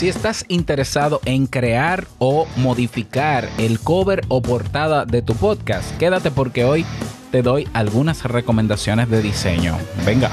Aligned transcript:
Si 0.00 0.08
estás 0.08 0.46
interesado 0.48 1.20
en 1.26 1.46
crear 1.46 2.06
o 2.18 2.46
modificar 2.56 3.46
el 3.58 3.78
cover 3.78 4.22
o 4.28 4.40
portada 4.40 5.04
de 5.04 5.20
tu 5.20 5.34
podcast, 5.34 5.94
quédate 5.98 6.30
porque 6.30 6.64
hoy 6.64 6.86
te 7.30 7.42
doy 7.42 7.68
algunas 7.74 8.24
recomendaciones 8.24 9.10
de 9.10 9.20
diseño. 9.20 9.76
Venga. 10.06 10.30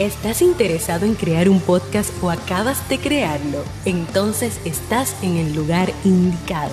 ¿Estás 0.00 0.42
interesado 0.42 1.06
en 1.06 1.14
crear 1.14 1.48
un 1.48 1.60
podcast 1.60 2.10
o 2.24 2.32
acabas 2.32 2.88
de 2.88 2.98
crearlo? 2.98 3.62
Entonces 3.84 4.60
estás 4.64 5.14
en 5.22 5.36
el 5.36 5.54
lugar 5.54 5.92
indicado, 6.04 6.72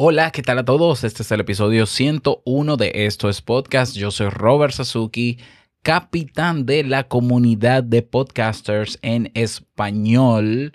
Hola, 0.00 0.30
¿qué 0.30 0.42
tal 0.42 0.60
a 0.60 0.64
todos? 0.64 1.02
Este 1.02 1.24
es 1.24 1.32
el 1.32 1.40
episodio 1.40 1.84
101 1.84 2.76
de 2.76 2.92
Esto 2.94 3.28
es 3.28 3.42
Podcast. 3.42 3.96
Yo 3.96 4.12
soy 4.12 4.28
Robert 4.28 4.72
Sasuki, 4.72 5.40
capitán 5.82 6.66
de 6.66 6.84
la 6.84 7.08
comunidad 7.08 7.82
de 7.82 8.02
podcasters 8.02 9.00
en 9.02 9.32
español 9.34 10.72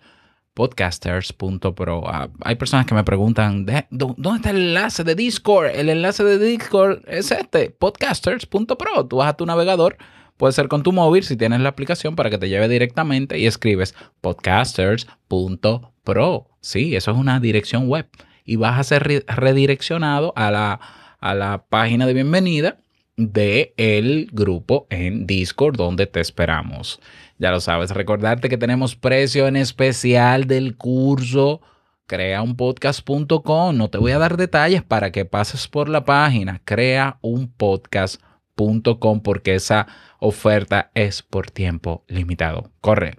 podcasters.pro. 0.54 2.04
Ah, 2.06 2.32
hay 2.42 2.56
personas 2.56 2.86
que 2.86 2.96
me 2.96 3.06
preguntan, 3.06 3.66
¿dónde 3.92 4.36
está 4.36 4.50
el 4.50 4.58
enlace 4.58 5.06
de 5.06 5.16
Discord? 5.16 5.68
El 5.68 5.88
enlace 5.88 6.26
de 6.26 6.38
Discord 6.38 7.00
es 7.08 7.32
este, 7.32 7.70
podcasters.pro. 7.70 9.08
Tú 9.08 9.16
vas 9.16 9.30
a 9.30 9.38
tu 9.38 9.46
navegador 9.46 9.96
Puede 10.36 10.52
ser 10.52 10.68
con 10.68 10.84
tu 10.84 10.92
móvil 10.92 11.24
si 11.24 11.38
tienes 11.38 11.62
la 11.62 11.70
aplicación 11.70 12.18
para 12.18 12.30
que 12.30 12.38
te 12.38 12.50
lleve 12.50 12.68
directamente 12.68 13.40
y 13.40 13.46
escribes 13.46 13.96
podcasters.pro. 14.20 16.50
Sí, 16.60 16.98
eso 16.98 17.12
es 17.12 17.18
una 17.18 17.40
dirección 17.40 17.88
web. 17.88 18.10
Y 18.44 18.58
vas 18.58 18.80
a 18.80 18.84
ser 18.84 19.26
redireccionado 19.28 20.34
a 20.36 20.52
la, 20.52 20.80
a 21.20 21.34
la 21.34 21.66
página 21.70 22.06
de 22.06 22.14
bienvenida 22.14 22.78
del 23.16 23.74
el 23.78 24.28
grupo 24.32 24.88
en 24.90 25.28
Discord 25.28 25.78
donde 25.78 26.08
te 26.08 26.20
esperamos. 26.20 27.00
Ya 27.38 27.52
lo 27.52 27.60
sabes, 27.60 27.92
recordarte 27.92 28.50
que 28.50 28.58
tenemos 28.58 28.96
precio 28.96 29.48
en 29.48 29.56
especial 29.56 30.48
del 30.48 30.78
curso 30.78 31.62
creaunpodcast.com. 32.08 33.78
No 33.78 33.90
te 33.90 33.98
voy 33.98 34.12
a 34.12 34.20
dar 34.20 34.38
detalles 34.38 34.84
para 34.84 35.12
que 35.12 35.26
pases 35.26 35.68
por 35.68 35.90
la 35.90 36.06
página 36.06 36.62
creaunpodcast.com 36.64 39.22
porque 39.22 39.56
esa 39.56 39.88
oferta 40.20 40.92
es 40.94 41.24
por 41.24 41.52
tiempo 41.52 42.06
limitado. 42.08 42.72
Corre. 42.82 43.18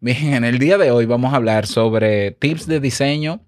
Bien, 0.00 0.34
en 0.34 0.44
el 0.44 0.60
día 0.60 0.78
de 0.78 0.92
hoy 0.92 1.06
vamos 1.06 1.32
a 1.32 1.36
hablar 1.36 1.66
sobre 1.66 2.30
tips 2.30 2.68
de 2.68 2.78
diseño, 2.78 3.40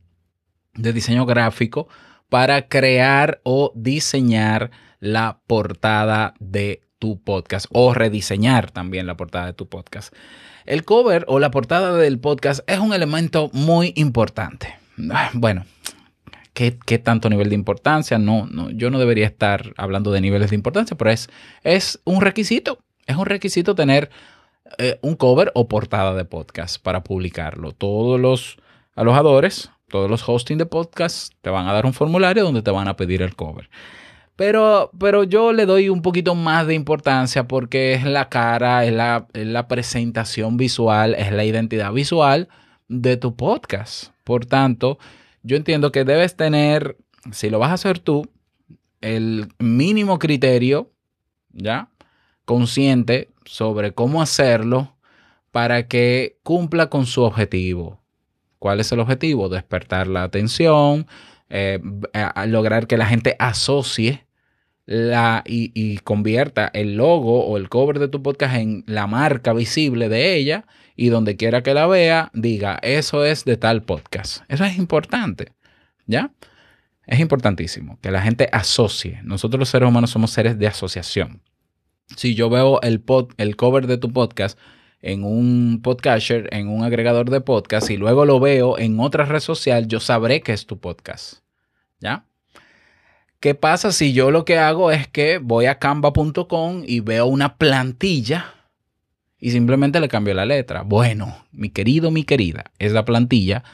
de 0.83 0.93
diseño 0.93 1.27
gráfico 1.27 1.89
para 2.29 2.69
crear 2.69 3.41
o 3.43 3.73
diseñar 3.75 4.71
la 5.01 5.41
portada 5.47 6.35
de 6.39 6.83
tu 6.99 7.21
podcast 7.23 7.67
o 7.73 7.95
rediseñar 7.95 8.71
también 8.71 9.07
la 9.07 9.17
portada 9.17 9.47
de 9.47 9.53
tu 9.53 9.69
podcast. 9.69 10.15
El 10.67 10.85
cover 10.85 11.25
o 11.29 11.39
la 11.39 11.51
portada 11.51 11.97
del 11.97 12.19
podcast 12.21 12.61
es 12.69 12.79
un 12.79 12.93
elemento 12.93 13.51
muy 13.53 13.93
importante. 13.97 14.79
Ah, 15.11 15.31
bueno, 15.33 15.65
¿qué, 16.53 16.73
tanto 17.03 17.31
nivel 17.31 17.49
de 17.49 17.55
importancia? 17.55 18.19
No, 18.19 18.47
no, 18.47 18.71
yo 18.71 18.91
no 18.91 18.99
debería 18.99 19.27
estar 19.27 19.73
hablando 19.77 20.13
de 20.13 20.21
niveles 20.21 20.51
de 20.51 20.57
importancia, 20.57 20.97
pero 20.97 21.11
es, 21.11 21.31
es 21.65 22.01
un 22.05 22.21
requisito 22.21 22.79
es 23.11 23.17
un 23.17 23.27
requisito 23.27 23.75
tener 23.75 24.11
eh, 24.79 24.99
un 25.03 25.17
cover 25.17 25.51
o 25.55 25.69
portada 25.69 26.15
de 26.15 26.25
podcast 26.25 26.81
para 26.81 27.03
publicarlo. 27.03 27.73
Todos 27.73 28.21
los 28.21 28.57
alojadores, 28.95 29.71
todos 29.91 30.09
los 30.09 30.27
hosting 30.27 30.57
de 30.57 30.67
podcast 30.67 31.35
te 31.43 31.51
van 31.51 31.69
a 31.69 31.73
dar 31.73 31.85
un 31.85 31.93
formulario 31.93 32.45
donde 32.45 32.63
te 32.63 32.71
van 32.71 32.89
a 32.89 32.97
pedir 32.97 33.21
el 33.21 33.37
cover. 33.37 33.69
Pero, 34.37 34.91
pero 34.99 35.25
yo 35.25 35.53
le 35.53 35.67
doy 35.67 35.91
un 35.91 36.01
poquito 36.01 36.35
más 36.35 36.67
de 36.67 36.75
importancia 36.75 37.47
porque 37.47 37.93
es 37.93 38.05
la 38.05 38.31
cara, 38.31 38.87
es 38.87 38.93
la, 38.95 39.27
es 39.35 39.47
la 39.47 39.69
presentación 39.69 40.57
visual, 40.57 41.15
es 41.15 41.31
la 41.31 41.45
identidad 41.45 41.93
visual 41.93 42.49
de 42.89 43.19
tu 43.19 43.37
podcast. 43.37 44.15
Por 44.25 44.47
tanto, 44.47 44.99
yo 45.43 45.57
entiendo 45.57 45.93
que 45.93 46.05
debes 46.05 46.37
tener, 46.37 46.97
si 47.33 47.51
lo 47.51 47.59
vas 47.59 47.71
a 47.71 47.75
hacer 47.75 47.99
tú, 47.99 48.31
el 49.03 49.49
mínimo 49.59 50.19
criterio, 50.19 50.91
¿ya? 51.53 51.91
consciente 52.45 53.29
sobre 53.45 53.93
cómo 53.93 54.23
hacerlo 54.23 54.97
para 55.51 55.87
que 55.87 56.39
cumpla 56.43 56.89
con 56.89 57.07
su 57.07 57.23
objetivo. 57.23 58.00
¿Cuál 58.61 58.79
es 58.79 58.93
el 58.93 59.01
objetivo? 59.01 59.49
Despertar 59.49 60.07
la 60.07 60.23
atención, 60.23 61.09
eh, 61.49 61.81
lograr 62.47 62.87
que 62.87 62.97
la 62.97 63.07
gente 63.07 63.35
asocie 63.41 64.25
la, 64.87 65.43
y, 65.45 65.73
y, 65.75 65.99
convierta 65.99 66.71
el 66.73 66.97
logo 66.97 67.45
o 67.45 67.57
el 67.57 67.69
cover 67.69 67.99
de 67.99 68.07
tu 68.07 68.23
podcast 68.23 68.55
en 68.55 68.85
la 68.87 69.09
marca 69.09 69.53
visible 69.53 70.09
de 70.09 70.37
ella 70.37 70.65
y 70.95 71.09
donde 71.09 71.37
quiera 71.37 71.65
que 71.65 71.75
la 71.75 71.89
vea, 71.89 72.31
diga, 72.35 72.79
eso 72.83 73.25
es 73.25 73.45
de 73.45 73.57
tal 73.57 73.83
podcast. 73.83 74.45
Eso 74.49 74.65
es 74.65 74.79
importante, 74.79 75.53
¿ya? 76.07 76.31
Es 77.07 77.19
importantísimo 77.19 77.99
que 78.01 78.13
la 78.13 78.23
gente 78.23 78.49
asocie. 78.53 79.21
Nosotros 79.25 79.59
los 79.59 79.69
seres 79.69 79.89
humanos 79.89 80.11
somos 80.11 80.31
seres 80.31 80.57
de 80.59 80.69
asociación 80.69 81.43
si 82.17 82.35
yo 82.35 82.51
veo 82.51 82.81
el, 82.83 83.01
pod, 83.01 83.33
el 83.37 83.57
cover 83.57 83.87
de 83.87 83.99
tu 83.99 84.13
podcast 84.13 84.59
en 85.03 85.25
un 85.25 85.81
podcaster, 85.83 86.49
en 86.53 86.69
un 86.69 86.85
agregador 86.85 87.31
de 87.31 87.41
podcast, 87.41 87.91
y 87.91 87.97
luego 87.97 88.25
lo 88.25 88.41
veo 88.41 88.79
en 88.79 89.01
otra 89.01 89.25
red 89.25 89.41
social, 89.41 89.87
yo 89.89 90.01
sabré 90.01 90.41
que 90.43 90.53
es 90.53 90.67
tu 90.67 90.79
podcast. 90.79 91.41
¿Ya? 92.01 92.25
¿Qué 93.41 93.55
pasa 93.55 93.91
si 93.91 94.13
yo 94.13 94.31
lo 94.31 94.45
que 94.45 94.59
hago 94.59 94.91
es 94.91 95.09
que 95.09 95.39
voy 95.39 95.65
a 95.67 95.79
canva.com 95.79 96.83
y 96.87 97.01
veo 97.01 97.27
una 97.27 97.57
plantilla 97.57 98.55
y 99.39 99.51
simplemente 99.51 99.99
le 99.99 100.09
cambio 100.09 100.35
la 100.35 100.45
letra? 100.45 100.83
Bueno, 100.83 101.47
mi 101.51 101.71
querido, 101.71 102.11
mi 102.11 102.25
querida, 102.25 102.65
esa 102.79 103.07
plantilla 103.07 103.65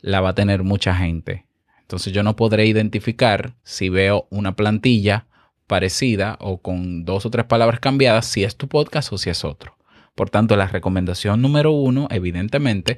la 0.00 0.20
va 0.20 0.30
a 0.30 0.34
tener 0.34 0.64
mucha 0.64 0.94
gente. 0.94 1.46
Entonces 1.80 2.12
yo 2.12 2.22
no 2.22 2.36
podré 2.36 2.66
identificar 2.66 3.54
si 3.62 3.88
veo 3.88 4.26
una 4.28 4.54
plantilla 4.54 5.26
parecida 5.66 6.36
o 6.40 6.58
con 6.58 7.04
dos 7.04 7.24
o 7.24 7.30
tres 7.30 7.46
palabras 7.46 7.80
cambiadas 7.80 8.26
si 8.26 8.44
es 8.44 8.56
tu 8.56 8.68
podcast 8.68 9.12
o 9.12 9.18
si 9.18 9.30
es 9.30 9.44
otro. 9.44 9.75
Por 10.16 10.30
tanto, 10.30 10.56
la 10.56 10.66
recomendación 10.66 11.42
número 11.42 11.72
uno, 11.72 12.08
evidentemente, 12.10 12.96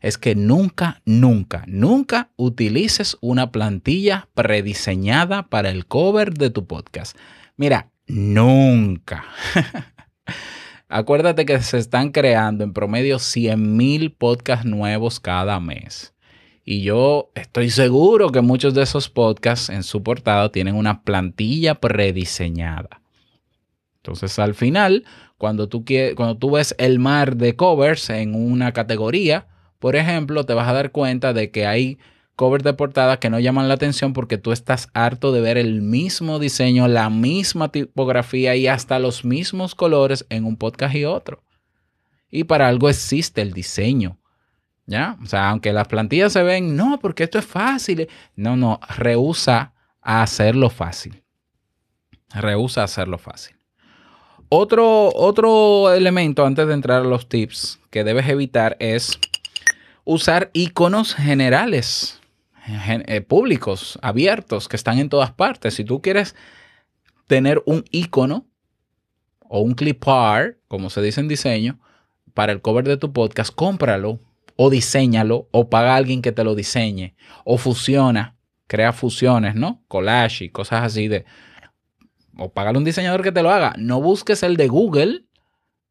es 0.00 0.16
que 0.16 0.36
nunca, 0.36 1.02
nunca, 1.04 1.64
nunca 1.66 2.30
utilices 2.36 3.18
una 3.20 3.50
plantilla 3.50 4.28
prediseñada 4.32 5.48
para 5.48 5.70
el 5.70 5.86
cover 5.86 6.34
de 6.34 6.50
tu 6.50 6.68
podcast. 6.68 7.18
Mira, 7.56 7.90
nunca. 8.06 9.24
Acuérdate 10.88 11.46
que 11.46 11.60
se 11.62 11.78
están 11.78 12.12
creando 12.12 12.62
en 12.62 12.72
promedio 12.72 13.16
100.000 13.16 14.14
podcasts 14.16 14.64
nuevos 14.64 15.18
cada 15.18 15.58
mes. 15.58 16.14
Y 16.64 16.82
yo 16.82 17.32
estoy 17.34 17.70
seguro 17.70 18.30
que 18.30 18.40
muchos 18.40 18.72
de 18.72 18.82
esos 18.82 19.08
podcasts 19.08 19.68
en 19.68 19.82
su 19.82 20.04
portada 20.04 20.52
tienen 20.52 20.76
una 20.76 21.02
plantilla 21.02 21.74
prediseñada. 21.74 23.01
Entonces, 24.02 24.40
al 24.40 24.54
final, 24.54 25.04
cuando 25.38 25.68
tú, 25.68 25.84
cuando 26.16 26.36
tú 26.36 26.50
ves 26.50 26.74
el 26.78 26.98
mar 26.98 27.36
de 27.36 27.54
covers 27.54 28.10
en 28.10 28.34
una 28.34 28.72
categoría, 28.72 29.46
por 29.78 29.94
ejemplo, 29.94 30.44
te 30.44 30.54
vas 30.54 30.68
a 30.68 30.72
dar 30.72 30.90
cuenta 30.90 31.32
de 31.32 31.52
que 31.52 31.66
hay 31.66 31.98
covers 32.34 32.64
de 32.64 32.72
portada 32.72 33.20
que 33.20 33.30
no 33.30 33.38
llaman 33.38 33.68
la 33.68 33.74
atención 33.74 34.12
porque 34.12 34.38
tú 34.38 34.50
estás 34.50 34.88
harto 34.92 35.30
de 35.30 35.40
ver 35.40 35.56
el 35.56 35.82
mismo 35.82 36.40
diseño, 36.40 36.88
la 36.88 37.10
misma 37.10 37.70
tipografía 37.70 38.56
y 38.56 38.66
hasta 38.66 38.98
los 38.98 39.24
mismos 39.24 39.76
colores 39.76 40.26
en 40.30 40.46
un 40.46 40.56
podcast 40.56 40.96
y 40.96 41.04
otro. 41.04 41.44
Y 42.28 42.44
para 42.44 42.66
algo 42.66 42.88
existe 42.88 43.40
el 43.40 43.52
diseño. 43.52 44.18
¿Ya? 44.84 45.16
O 45.22 45.26
sea, 45.26 45.48
aunque 45.50 45.72
las 45.72 45.86
plantillas 45.86 46.32
se 46.32 46.42
ven, 46.42 46.74
no, 46.74 46.98
porque 46.98 47.22
esto 47.22 47.38
es 47.38 47.46
fácil. 47.46 48.08
No, 48.34 48.56
no, 48.56 48.80
rehúsa 48.96 49.74
a 50.00 50.22
hacerlo 50.22 50.70
fácil. 50.70 51.22
Rehúsa 52.34 52.80
a 52.80 52.84
hacerlo 52.84 53.18
fácil. 53.18 53.61
Otro, 54.54 55.10
otro 55.14 55.94
elemento 55.94 56.44
antes 56.44 56.66
de 56.66 56.74
entrar 56.74 57.00
a 57.00 57.08
los 57.08 57.26
tips 57.26 57.80
que 57.88 58.04
debes 58.04 58.28
evitar 58.28 58.76
es 58.80 59.18
usar 60.04 60.50
iconos 60.52 61.14
generales, 61.14 62.20
eh, 62.66 63.22
públicos, 63.22 63.98
abiertos, 64.02 64.68
que 64.68 64.76
están 64.76 64.98
en 64.98 65.08
todas 65.08 65.32
partes. 65.32 65.72
Si 65.72 65.86
tú 65.86 66.02
quieres 66.02 66.36
tener 67.28 67.62
un 67.64 67.82
icono 67.92 68.44
o 69.40 69.62
un 69.62 69.72
clip 69.72 70.06
art, 70.06 70.58
como 70.68 70.90
se 70.90 71.00
dice 71.00 71.22
en 71.22 71.28
diseño, 71.28 71.80
para 72.34 72.52
el 72.52 72.60
cover 72.60 72.86
de 72.86 72.98
tu 72.98 73.10
podcast, 73.14 73.54
cómpralo 73.54 74.20
o 74.56 74.68
diseñalo 74.68 75.48
o 75.50 75.70
paga 75.70 75.94
a 75.94 75.96
alguien 75.96 76.20
que 76.20 76.32
te 76.32 76.44
lo 76.44 76.54
diseñe 76.54 77.14
o 77.46 77.56
fusiona, 77.56 78.36
crea 78.66 78.92
fusiones, 78.92 79.54
¿no? 79.54 79.82
Collage 79.88 80.44
y 80.44 80.50
cosas 80.50 80.82
así 80.82 81.08
de 81.08 81.24
o 82.36 82.52
págale 82.52 82.76
a 82.76 82.78
un 82.78 82.84
diseñador 82.84 83.22
que 83.22 83.32
te 83.32 83.42
lo 83.42 83.50
haga. 83.50 83.74
No 83.78 84.00
busques 84.00 84.42
el 84.42 84.56
de 84.56 84.68
Google, 84.68 85.24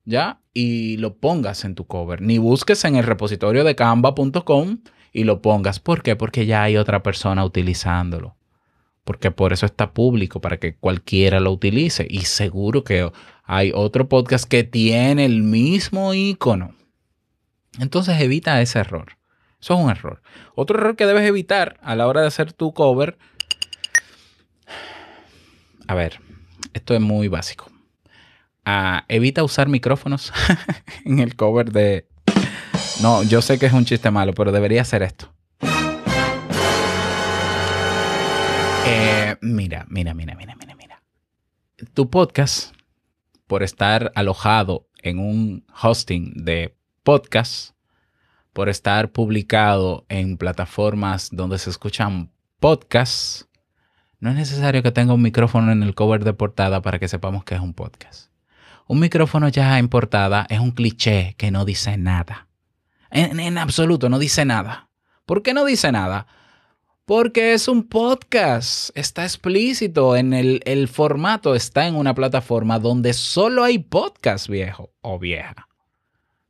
¿ya? 0.06 0.42
Y 0.54 0.98
lo 0.98 1.18
pongas 1.18 1.66
en 1.66 1.76
tu 1.76 1.86
cover. 1.86 2.22
Ni 2.22 2.38
busques 2.38 2.84
en 2.86 2.96
el 2.96 3.04
repositorio 3.04 3.64
de 3.64 3.76
canva.com 3.76 4.80
y 5.12 5.24
lo 5.24 5.42
pongas. 5.42 5.80
¿Por 5.80 6.04
qué? 6.04 6.16
Porque 6.16 6.46
ya 6.46 6.64
hay 6.64 6.78
otra 6.78 7.04
persona 7.04 7.46
utilizándolo. 7.46 8.36
Porque 9.04 9.32
por 9.32 9.52
eso 9.52 9.66
está 9.66 9.94
público, 9.94 10.42
para 10.42 10.58
que 10.58 10.76
cualquiera 10.76 11.40
lo 11.40 11.52
utilice. 11.52 12.06
Y 12.10 12.22
seguro 12.22 12.84
que 12.84 13.12
hay 13.44 13.72
otro 13.74 14.08
podcast 14.08 14.46
que 14.46 14.64
tiene 14.64 15.26
el 15.26 15.44
mismo 15.44 16.14
icono. 16.14 16.76
Entonces 17.80 18.20
evita 18.22 18.62
ese 18.62 18.80
error. 18.80 19.18
Eso 19.60 19.76
es 19.76 19.80
un 19.80 19.90
error. 19.90 20.22
Otro 20.56 20.78
error 20.78 20.96
que 20.96 21.06
debes 21.06 21.28
evitar 21.28 21.80
a 21.82 21.96
la 21.96 22.08
hora 22.08 22.22
de 22.22 22.28
hacer 22.28 22.54
tu 22.54 22.74
cover. 22.74 23.18
A 25.88 25.96
ver, 25.96 26.20
esto 26.74 26.94
es 26.94 27.02
muy 27.02 27.28
básico. 27.28 27.70
Ah, 28.66 29.06
evita 29.08 29.44
usar 29.44 29.68
micrófonos 29.70 30.32
en 31.06 31.20
el 31.20 31.36
cover 31.36 31.72
de... 31.72 32.08
No, 33.02 33.24
yo 33.24 33.42
sé 33.42 33.58
que 33.58 33.66
es 33.66 33.74
un 33.74 33.86
chiste 33.86 34.12
malo, 34.12 34.34
pero 34.34 34.52
debería 34.52 34.82
hacer 34.82 35.02
esto. 35.02 35.34
Eh, 38.86 39.36
mira, 39.42 39.86
mira, 39.90 40.14
mira, 40.14 40.36
mira, 40.36 40.56
mira, 40.56 40.76
mira. 40.76 41.04
Tu 41.94 42.10
podcast, 42.10 42.76
por 43.48 43.64
estar 43.64 44.12
alojado 44.16 44.88
en 45.02 45.20
un 45.20 45.66
hosting 45.82 46.44
de 46.44 46.76
podcast, 47.04 47.72
por 48.54 48.70
estar 48.70 49.12
publicado 49.12 50.06
en 50.10 50.38
plataformas 50.38 51.30
donde 51.32 51.58
se 51.58 51.70
escuchan 51.70 52.32
podcasts, 52.60 53.48
no 54.22 54.30
es 54.30 54.36
necesario 54.36 54.84
que 54.84 54.92
tenga 54.92 55.16
un 55.16 55.22
micrófono 55.22 55.72
en 55.72 55.82
el 55.82 55.96
cover 55.96 56.24
de 56.24 56.34
portada 56.34 56.82
para 56.84 57.00
que 57.00 57.08
sepamos 57.08 57.44
que 57.44 57.56
es 57.56 57.62
un 57.62 57.74
podcast. 57.74 58.30
Un 58.88 59.00
micrófono 59.00 59.50
ya 59.50 59.80
en 59.80 59.90
portada 59.90 60.46
es 60.48 60.60
un 60.60 60.72
cliché 60.72 61.34
que 61.38 61.50
no 61.50 61.66
dice 61.66 61.98
nada. 61.98 62.48
En, 63.10 63.58
absoluto, 63.58 64.10
no 64.10 64.20
dice 64.20 64.46
nada. 64.46 64.90
¿Por 65.26 65.42
qué 65.42 65.56
no 65.56 65.66
dice 65.66 65.92
nada? 65.92 66.28
Porque 67.06 67.54
es 67.54 67.68
un 67.68 67.90
podcast. 67.90 68.96
Está 68.96 69.24
explícito 69.24 70.16
en 70.16 70.34
el, 70.34 70.62
el 70.66 70.88
formato. 70.88 71.56
Está 71.56 71.88
en 71.88 71.96
una 71.96 72.14
plataforma 72.14 72.78
donde 72.78 73.14
solo 73.14 73.64
hay 73.64 73.80
podcast 73.80 74.48
viejo 74.48 74.92
o 75.02 75.18
vieja. 75.18 75.68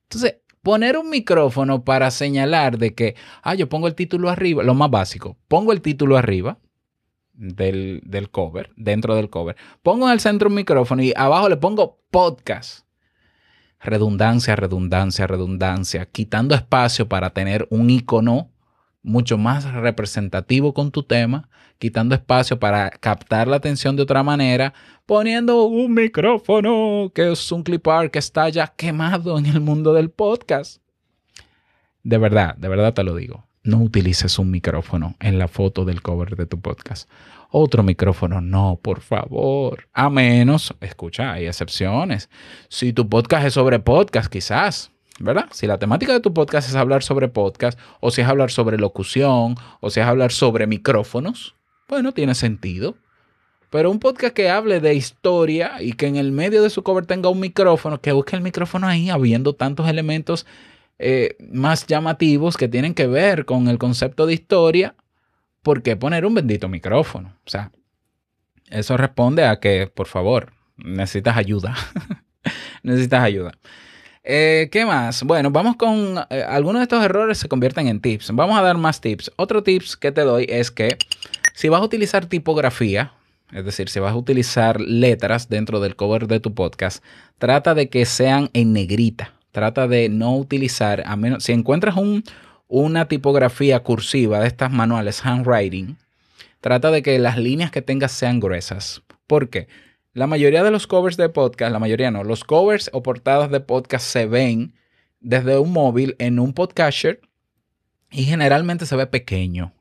Entonces, 0.03 0.35
poner 0.62 0.97
un 0.97 1.09
micrófono 1.09 1.85
para 1.85 2.12
señalar 2.12 2.77
de 2.77 2.94
que, 2.94 3.15
ah, 3.44 3.56
yo 3.56 3.69
pongo 3.69 3.88
el 3.88 3.95
título 3.95 4.29
arriba, 4.29 4.62
lo 4.62 4.73
más 4.73 4.91
básico, 4.91 5.38
pongo 5.47 5.71
el 5.71 5.81
título 5.81 6.18
arriba, 6.18 6.59
del, 7.33 8.30
cover, 8.31 8.72
dentro 8.75 9.16
del 9.16 9.30
cover. 9.30 9.56
Pongo 9.81 10.07
en 10.07 10.13
el 10.13 10.19
centro 10.19 10.50
un 10.50 10.56
micrófono 10.56 11.01
y 11.01 11.13
abajo 11.16 11.50
le 11.50 11.57
pongo 11.57 12.00
podcast. 12.12 12.86
Redundancia, 13.80 14.56
redundancia, 14.56 15.25
redundancia, 15.25 16.06
quitando 16.06 16.54
espacio 16.54 17.07
para 17.10 17.31
tener 17.31 17.68
un 17.72 17.89
icono 17.89 18.51
mucho 19.01 19.38
más 19.38 19.72
representativo 19.74 20.74
con 20.74 20.92
tu 20.92 21.01
tema, 21.01 21.50
quitando 21.80 22.13
espacio 22.13 22.60
para 22.60 22.92
captar 22.92 23.48
la 23.48 23.56
atención 23.56 23.95
de 23.95 24.04
otra 24.04 24.22
manera, 24.22 24.74
poniendo 25.07 25.66
un 25.66 25.95
micrófono 25.95 27.12
que 27.16 27.31
es 27.31 27.51
un 27.51 27.63
clip 27.63 27.88
art 27.88 28.12
que 28.12 28.19
está 28.19 28.50
ya 28.50 28.68
quemado 28.68 29.39
en 29.39 29.48
el 29.48 29.62
mundo 29.62 29.94
del 29.94 30.12
podcast. 30.12 30.80
De 32.04 32.19
verdad, 32.19 32.56
de 32.57 32.68
verdad 32.68 32.94
te 32.94 33.04
lo 33.04 33.16
digo 33.16 33.50
no 33.63 33.77
utilices 33.77 34.39
un 34.39 34.51
micrófono 34.51 35.15
en 35.19 35.37
la 35.37 35.47
foto 35.47 35.85
del 35.85 36.01
cover 36.01 36.35
de 36.35 36.45
tu 36.45 36.59
podcast. 36.59 37.09
Otro 37.49 37.83
micrófono, 37.83 38.41
no, 38.41 38.79
por 38.81 39.01
favor. 39.01 39.87
A 39.93 40.09
menos, 40.09 40.73
escucha, 40.81 41.33
hay 41.33 41.47
excepciones. 41.47 42.29
Si 42.69 42.93
tu 42.93 43.09
podcast 43.09 43.45
es 43.45 43.53
sobre 43.53 43.79
podcast, 43.79 44.31
quizás, 44.31 44.91
¿verdad? 45.19 45.47
Si 45.51 45.67
la 45.67 45.77
temática 45.77 46.13
de 46.13 46.21
tu 46.21 46.33
podcast 46.33 46.69
es 46.69 46.75
hablar 46.75 47.03
sobre 47.03 47.27
podcast, 47.27 47.77
o 47.99 48.09
si 48.09 48.21
es 48.21 48.27
hablar 48.27 48.51
sobre 48.51 48.77
locución, 48.77 49.55
o 49.79 49.89
si 49.89 49.99
es 49.99 50.05
hablar 50.05 50.31
sobre 50.31 50.65
micrófonos, 50.65 51.55
bueno, 51.87 52.13
tiene 52.13 52.35
sentido. 52.35 52.95
Pero 53.69 53.91
un 53.91 53.99
podcast 53.99 54.33
que 54.33 54.49
hable 54.49 54.79
de 54.79 54.95
historia 54.95 55.81
y 55.81 55.93
que 55.93 56.07
en 56.07 56.17
el 56.17 56.31
medio 56.31 56.61
de 56.63 56.69
su 56.69 56.83
cover 56.83 57.05
tenga 57.05 57.29
un 57.29 57.39
micrófono, 57.39 58.01
que 58.01 58.11
busque 58.11 58.35
el 58.35 58.41
micrófono 58.41 58.87
ahí, 58.87 59.09
habiendo 59.09 59.53
tantos 59.53 59.87
elementos 59.87 60.45
eh, 61.03 61.36
más 61.51 61.88
llamativos 61.88 62.57
que 62.57 62.68
tienen 62.68 62.94
que 62.94 63.07
ver 63.07 63.45
con 63.45 63.68
el 63.68 63.80
concepto 63.80 64.27
de 64.27 64.36
historia, 64.36 64.95
¿por 65.63 65.81
qué 65.81 65.95
poner 65.95 66.27
un 66.27 66.36
bendito 66.36 66.69
micrófono? 66.69 67.36
O 67.44 67.50
sea, 67.50 67.71
eso 68.69 68.98
responde 68.98 69.45
a 69.45 69.59
que, 69.59 69.88
por 69.88 70.07
favor, 70.07 70.53
necesitas 70.77 71.36
ayuda. 71.38 71.75
necesitas 72.83 73.24
ayuda. 73.24 73.51
Eh, 74.24 74.69
¿Qué 74.71 74.86
más? 74.86 75.24
Bueno, 75.24 75.50
vamos 75.50 75.75
con 75.75 76.19
eh, 76.30 76.44
algunos 76.48 76.81
de 76.81 76.83
estos 76.83 77.04
errores 77.04 77.39
se 77.39 77.50
convierten 77.50 77.88
en 77.88 78.00
tips. 78.00 78.30
Vamos 78.36 78.57
a 78.59 78.62
dar 78.62 78.77
más 78.77 79.01
tips. 79.01 79.31
Otro 79.38 79.63
tips 79.63 79.97
que 79.97 80.12
te 80.12 80.21
doy 80.21 80.45
es 80.50 80.69
que 80.69 80.97
si 81.56 81.69
vas 81.69 81.81
a 81.81 81.86
utilizar 81.86 82.27
tipografía, 82.27 83.13
es 83.51 83.65
decir, 83.65 83.89
si 83.89 84.00
vas 84.00 84.13
a 84.13 84.18
utilizar 84.18 84.80
letras 84.80 85.50
dentro 85.50 85.80
del 85.80 85.95
cover 85.95 86.27
de 86.27 86.39
tu 86.39 86.54
podcast, 86.54 87.04
trata 87.39 87.74
de 87.74 87.89
que 87.89 88.06
sean 88.06 88.51
en 88.54 88.71
negrita. 88.74 89.33
Trata 89.51 89.88
de 89.88 90.09
no 90.09 90.36
utilizar, 90.36 91.03
a 91.06 91.15
menos, 91.15 91.44
si 91.44 91.51
encuentras 91.51 91.98
un, 91.98 92.24
una 92.68 93.07
tipografía 93.07 93.81
cursiva 93.81 94.39
de 94.39 94.48
estas 94.48 94.71
manuales, 94.71 95.25
handwriting, 95.25 95.98
trata 96.62 96.92
de 96.92 97.01
que 97.03 97.19
las 97.19 97.38
líneas 97.38 97.71
que 97.71 97.81
tengas 97.81 98.12
sean 98.12 98.39
gruesas. 98.39 99.01
¿Por 99.27 99.50
qué? 99.50 99.68
La 100.13 100.27
mayoría 100.27 100.63
de 100.63 100.71
los 100.71 100.88
covers 100.88 101.18
de 101.18 101.30
podcast, 101.30 101.71
la 101.71 101.80
mayoría 101.80 102.12
no, 102.12 102.24
los 102.24 102.44
covers 102.44 102.89
o 102.94 103.03
portadas 103.03 103.50
de 103.51 103.59
podcast 103.59 104.06
se 104.06 104.25
ven 104.25 104.74
desde 105.21 105.57
un 105.57 105.71
móvil 105.71 106.15
en 106.19 106.39
un 106.39 106.54
podcaster 106.54 107.21
y 108.09 108.24
generalmente 108.24 108.86
se 108.86 108.95
ve 108.95 109.07
pequeño. 109.07 109.74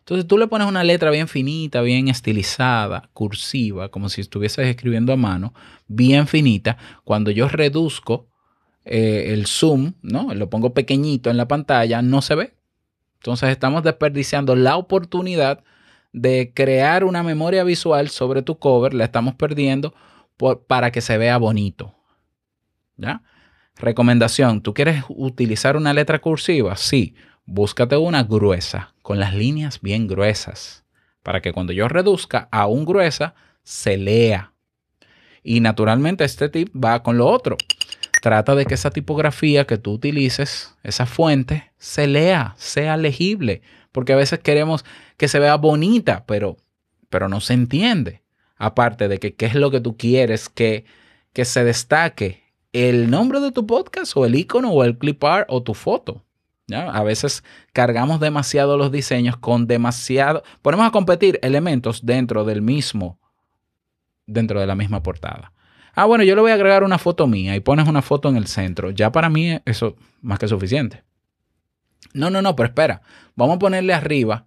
Entonces 0.00 0.26
tú 0.26 0.38
le 0.38 0.46
pones 0.46 0.66
una 0.66 0.84
letra 0.84 1.10
bien 1.10 1.28
finita, 1.28 1.82
bien 1.82 2.08
estilizada, 2.08 3.10
cursiva, 3.12 3.90
como 3.90 4.08
si 4.08 4.22
estuvieses 4.22 4.66
escribiendo 4.66 5.12
a 5.12 5.16
mano, 5.16 5.52
bien 5.86 6.26
finita. 6.26 6.78
Cuando 7.04 7.30
yo 7.30 7.46
reduzco 7.46 8.26
eh, 8.90 9.34
el 9.34 9.46
zoom, 9.46 9.92
¿no? 10.00 10.32
Lo 10.32 10.48
pongo 10.48 10.72
pequeñito 10.72 11.28
en 11.28 11.36
la 11.36 11.46
pantalla, 11.46 12.00
no 12.00 12.22
se 12.22 12.34
ve. 12.34 12.54
Entonces 13.16 13.50
estamos 13.50 13.82
desperdiciando 13.82 14.56
la 14.56 14.78
oportunidad 14.78 15.62
de 16.14 16.52
crear 16.54 17.04
una 17.04 17.22
memoria 17.22 17.64
visual 17.64 18.08
sobre 18.08 18.40
tu 18.40 18.58
cover, 18.58 18.94
la 18.94 19.04
estamos 19.04 19.34
perdiendo 19.34 19.92
para 20.66 20.90
que 20.90 21.02
se 21.02 21.18
vea 21.18 21.36
bonito. 21.36 21.94
¿Ya? 22.96 23.22
Recomendación, 23.76 24.62
¿tú 24.62 24.72
quieres 24.72 25.04
utilizar 25.08 25.76
una 25.76 25.92
letra 25.92 26.18
cursiva? 26.20 26.74
Sí, 26.76 27.14
búscate 27.44 27.96
una 27.98 28.22
gruesa, 28.22 28.94
con 29.02 29.20
las 29.20 29.34
líneas 29.34 29.82
bien 29.82 30.06
gruesas, 30.08 30.86
para 31.22 31.42
que 31.42 31.52
cuando 31.52 31.74
yo 31.74 31.88
reduzca 31.88 32.48
aún 32.50 32.86
gruesa, 32.86 33.34
se 33.62 33.98
lea. 33.98 34.54
Y 35.42 35.60
naturalmente 35.60 36.24
este 36.24 36.48
tip 36.48 36.74
va 36.74 37.02
con 37.02 37.18
lo 37.18 37.26
otro 37.26 37.58
trata 38.28 38.54
de 38.54 38.66
que 38.66 38.74
esa 38.74 38.90
tipografía 38.90 39.66
que 39.66 39.78
tú 39.78 39.92
utilices, 39.92 40.74
esa 40.82 41.06
fuente, 41.06 41.72
se 41.78 42.06
lea, 42.06 42.54
sea 42.58 42.98
legible, 42.98 43.62
porque 43.90 44.12
a 44.12 44.16
veces 44.16 44.40
queremos 44.40 44.84
que 45.16 45.28
se 45.28 45.38
vea 45.38 45.54
bonita, 45.54 46.24
pero, 46.26 46.58
pero 47.08 47.30
no 47.30 47.40
se 47.40 47.54
entiende. 47.54 48.20
Aparte 48.58 49.08
de 49.08 49.16
que 49.16 49.34
qué 49.34 49.46
es 49.46 49.54
lo 49.54 49.70
que 49.70 49.80
tú 49.80 49.96
quieres 49.96 50.50
que, 50.50 50.84
que 51.32 51.46
se 51.46 51.64
destaque, 51.64 52.42
el 52.74 53.08
nombre 53.08 53.40
de 53.40 53.50
tu 53.50 53.66
podcast 53.66 54.14
o 54.14 54.26
el 54.26 54.34
icono 54.34 54.72
o 54.72 54.84
el 54.84 54.98
clip 54.98 55.24
art 55.24 55.46
o 55.48 55.62
tu 55.62 55.72
foto. 55.72 56.22
¿ya? 56.66 56.90
A 56.90 57.02
veces 57.02 57.42
cargamos 57.72 58.20
demasiado 58.20 58.76
los 58.76 58.92
diseños 58.92 59.38
con 59.38 59.66
demasiado, 59.66 60.42
ponemos 60.60 60.86
a 60.86 60.90
competir 60.90 61.38
elementos 61.40 62.04
dentro 62.04 62.44
del 62.44 62.60
mismo, 62.60 63.18
dentro 64.26 64.60
de 64.60 64.66
la 64.66 64.74
misma 64.74 65.02
portada. 65.02 65.54
Ah, 65.98 66.04
bueno, 66.04 66.22
yo 66.22 66.36
le 66.36 66.42
voy 66.42 66.52
a 66.52 66.54
agregar 66.54 66.84
una 66.84 66.98
foto 66.98 67.26
mía 67.26 67.56
y 67.56 67.60
pones 67.60 67.88
una 67.88 68.02
foto 68.02 68.28
en 68.28 68.36
el 68.36 68.46
centro. 68.46 68.90
Ya 68.90 69.10
para 69.10 69.28
mí 69.28 69.58
eso 69.64 69.96
más 70.22 70.38
que 70.38 70.46
suficiente. 70.46 71.02
No, 72.14 72.30
no, 72.30 72.40
no, 72.40 72.54
pero 72.54 72.68
espera. 72.68 73.02
Vamos 73.34 73.56
a 73.56 73.58
ponerle 73.58 73.92
arriba 73.92 74.46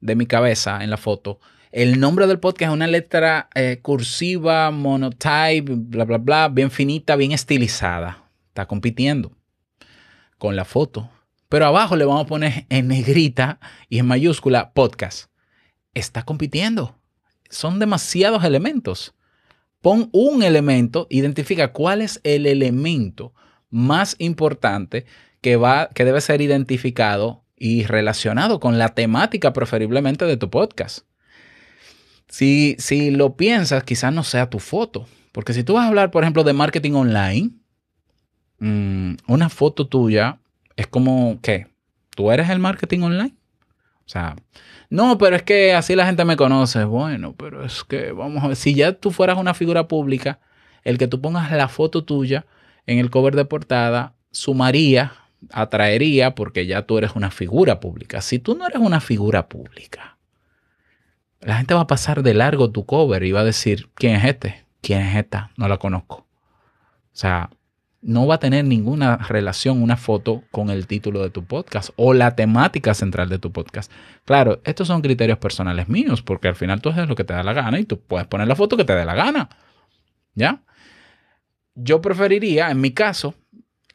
de 0.00 0.16
mi 0.16 0.26
cabeza 0.26 0.82
en 0.82 0.90
la 0.90 0.96
foto 0.96 1.38
el 1.72 2.00
nombre 2.00 2.26
del 2.26 2.40
podcast 2.40 2.72
una 2.72 2.88
letra 2.88 3.48
eh, 3.54 3.78
cursiva, 3.80 4.72
monotype, 4.72 5.66
bla, 5.68 6.04
bla, 6.04 6.18
bla, 6.18 6.48
bien 6.48 6.70
finita, 6.70 7.14
bien 7.14 7.30
estilizada. 7.30 8.24
Está 8.48 8.66
compitiendo 8.66 9.30
con 10.38 10.56
la 10.56 10.64
foto. 10.64 11.10
Pero 11.48 11.66
abajo 11.66 11.94
le 11.94 12.04
vamos 12.04 12.24
a 12.24 12.28
poner 12.28 12.66
en 12.68 12.88
negrita 12.88 13.60
y 13.88 13.98
en 13.98 14.06
mayúscula 14.06 14.72
podcast. 14.72 15.30
Está 15.94 16.24
compitiendo. 16.24 16.96
Son 17.48 17.78
demasiados 17.78 18.42
elementos. 18.42 19.14
Pon 19.82 20.10
un 20.12 20.42
elemento, 20.42 21.06
identifica 21.10 21.72
cuál 21.72 22.02
es 22.02 22.20
el 22.22 22.46
elemento 22.46 23.32
más 23.70 24.14
importante 24.18 25.06
que, 25.40 25.56
va, 25.56 25.88
que 25.94 26.04
debe 26.04 26.20
ser 26.20 26.40
identificado 26.40 27.44
y 27.56 27.84
relacionado 27.84 28.60
con 28.60 28.78
la 28.78 28.90
temática 28.90 29.52
preferiblemente 29.52 30.24
de 30.24 30.36
tu 30.36 30.50
podcast. 30.50 31.06
Si, 32.28 32.76
si 32.78 33.10
lo 33.10 33.36
piensas, 33.36 33.84
quizás 33.84 34.12
no 34.12 34.22
sea 34.22 34.50
tu 34.50 34.58
foto. 34.58 35.06
Porque 35.32 35.52
si 35.52 35.64
tú 35.64 35.74
vas 35.74 35.84
a 35.84 35.88
hablar, 35.88 36.10
por 36.10 36.24
ejemplo, 36.24 36.44
de 36.44 36.52
marketing 36.52 36.92
online, 36.92 37.50
mm, 38.58 39.14
una 39.26 39.48
foto 39.48 39.86
tuya 39.86 40.40
es 40.76 40.86
como 40.86 41.40
que 41.40 41.68
tú 42.16 42.30
eres 42.30 42.50
el 42.50 42.58
marketing 42.58 43.00
online. 43.00 43.34
O 44.10 44.12
sea, 44.12 44.34
no, 44.88 45.18
pero 45.18 45.36
es 45.36 45.44
que 45.44 45.72
así 45.72 45.94
la 45.94 46.04
gente 46.04 46.24
me 46.24 46.36
conoce. 46.36 46.82
Bueno, 46.82 47.36
pero 47.38 47.64
es 47.64 47.84
que 47.84 48.10
vamos 48.10 48.42
a 48.42 48.48
ver, 48.48 48.56
si 48.56 48.74
ya 48.74 48.92
tú 48.92 49.12
fueras 49.12 49.38
una 49.38 49.54
figura 49.54 49.86
pública, 49.86 50.40
el 50.82 50.98
que 50.98 51.06
tú 51.06 51.20
pongas 51.20 51.52
la 51.52 51.68
foto 51.68 52.02
tuya 52.02 52.44
en 52.86 52.98
el 52.98 53.08
cover 53.08 53.36
de 53.36 53.44
portada 53.44 54.16
sumaría, 54.32 55.12
atraería, 55.52 56.34
porque 56.34 56.66
ya 56.66 56.82
tú 56.82 56.98
eres 56.98 57.14
una 57.14 57.30
figura 57.30 57.78
pública. 57.78 58.20
Si 58.20 58.40
tú 58.40 58.56
no 58.56 58.66
eres 58.66 58.80
una 58.80 58.98
figura 58.98 59.48
pública, 59.48 60.18
la 61.40 61.58
gente 61.58 61.74
va 61.74 61.82
a 61.82 61.86
pasar 61.86 62.24
de 62.24 62.34
largo 62.34 62.72
tu 62.72 62.86
cover 62.86 63.22
y 63.22 63.30
va 63.30 63.42
a 63.42 63.44
decir, 63.44 63.90
¿quién 63.94 64.16
es 64.16 64.24
este? 64.24 64.66
¿Quién 64.80 65.02
es 65.02 65.14
esta? 65.14 65.52
No 65.56 65.68
la 65.68 65.76
conozco. 65.76 66.16
O 66.16 66.26
sea, 67.12 67.50
no 68.02 68.26
va 68.26 68.36
a 68.36 68.40
tener 68.40 68.64
ninguna 68.64 69.16
relación 69.16 69.82
una 69.82 69.96
foto 69.96 70.42
con 70.50 70.70
el 70.70 70.86
título 70.86 71.22
de 71.22 71.30
tu 71.30 71.44
podcast 71.44 71.90
o 71.96 72.14
la 72.14 72.34
temática 72.34 72.94
central 72.94 73.28
de 73.28 73.38
tu 73.38 73.52
podcast. 73.52 73.92
Claro, 74.24 74.60
estos 74.64 74.88
son 74.88 75.02
criterios 75.02 75.38
personales 75.38 75.88
míos, 75.88 76.22
porque 76.22 76.48
al 76.48 76.56
final 76.56 76.80
tú 76.80 76.88
haces 76.88 77.08
lo 77.08 77.14
que 77.14 77.24
te 77.24 77.34
da 77.34 77.42
la 77.42 77.52
gana 77.52 77.78
y 77.78 77.84
tú 77.84 78.00
puedes 78.00 78.26
poner 78.26 78.48
la 78.48 78.56
foto 78.56 78.76
que 78.76 78.84
te 78.84 78.94
dé 78.94 79.04
la 79.04 79.14
gana. 79.14 79.50
¿Ya? 80.34 80.62
Yo 81.74 82.00
preferiría, 82.00 82.70
en 82.70 82.80
mi 82.80 82.92
caso, 82.92 83.34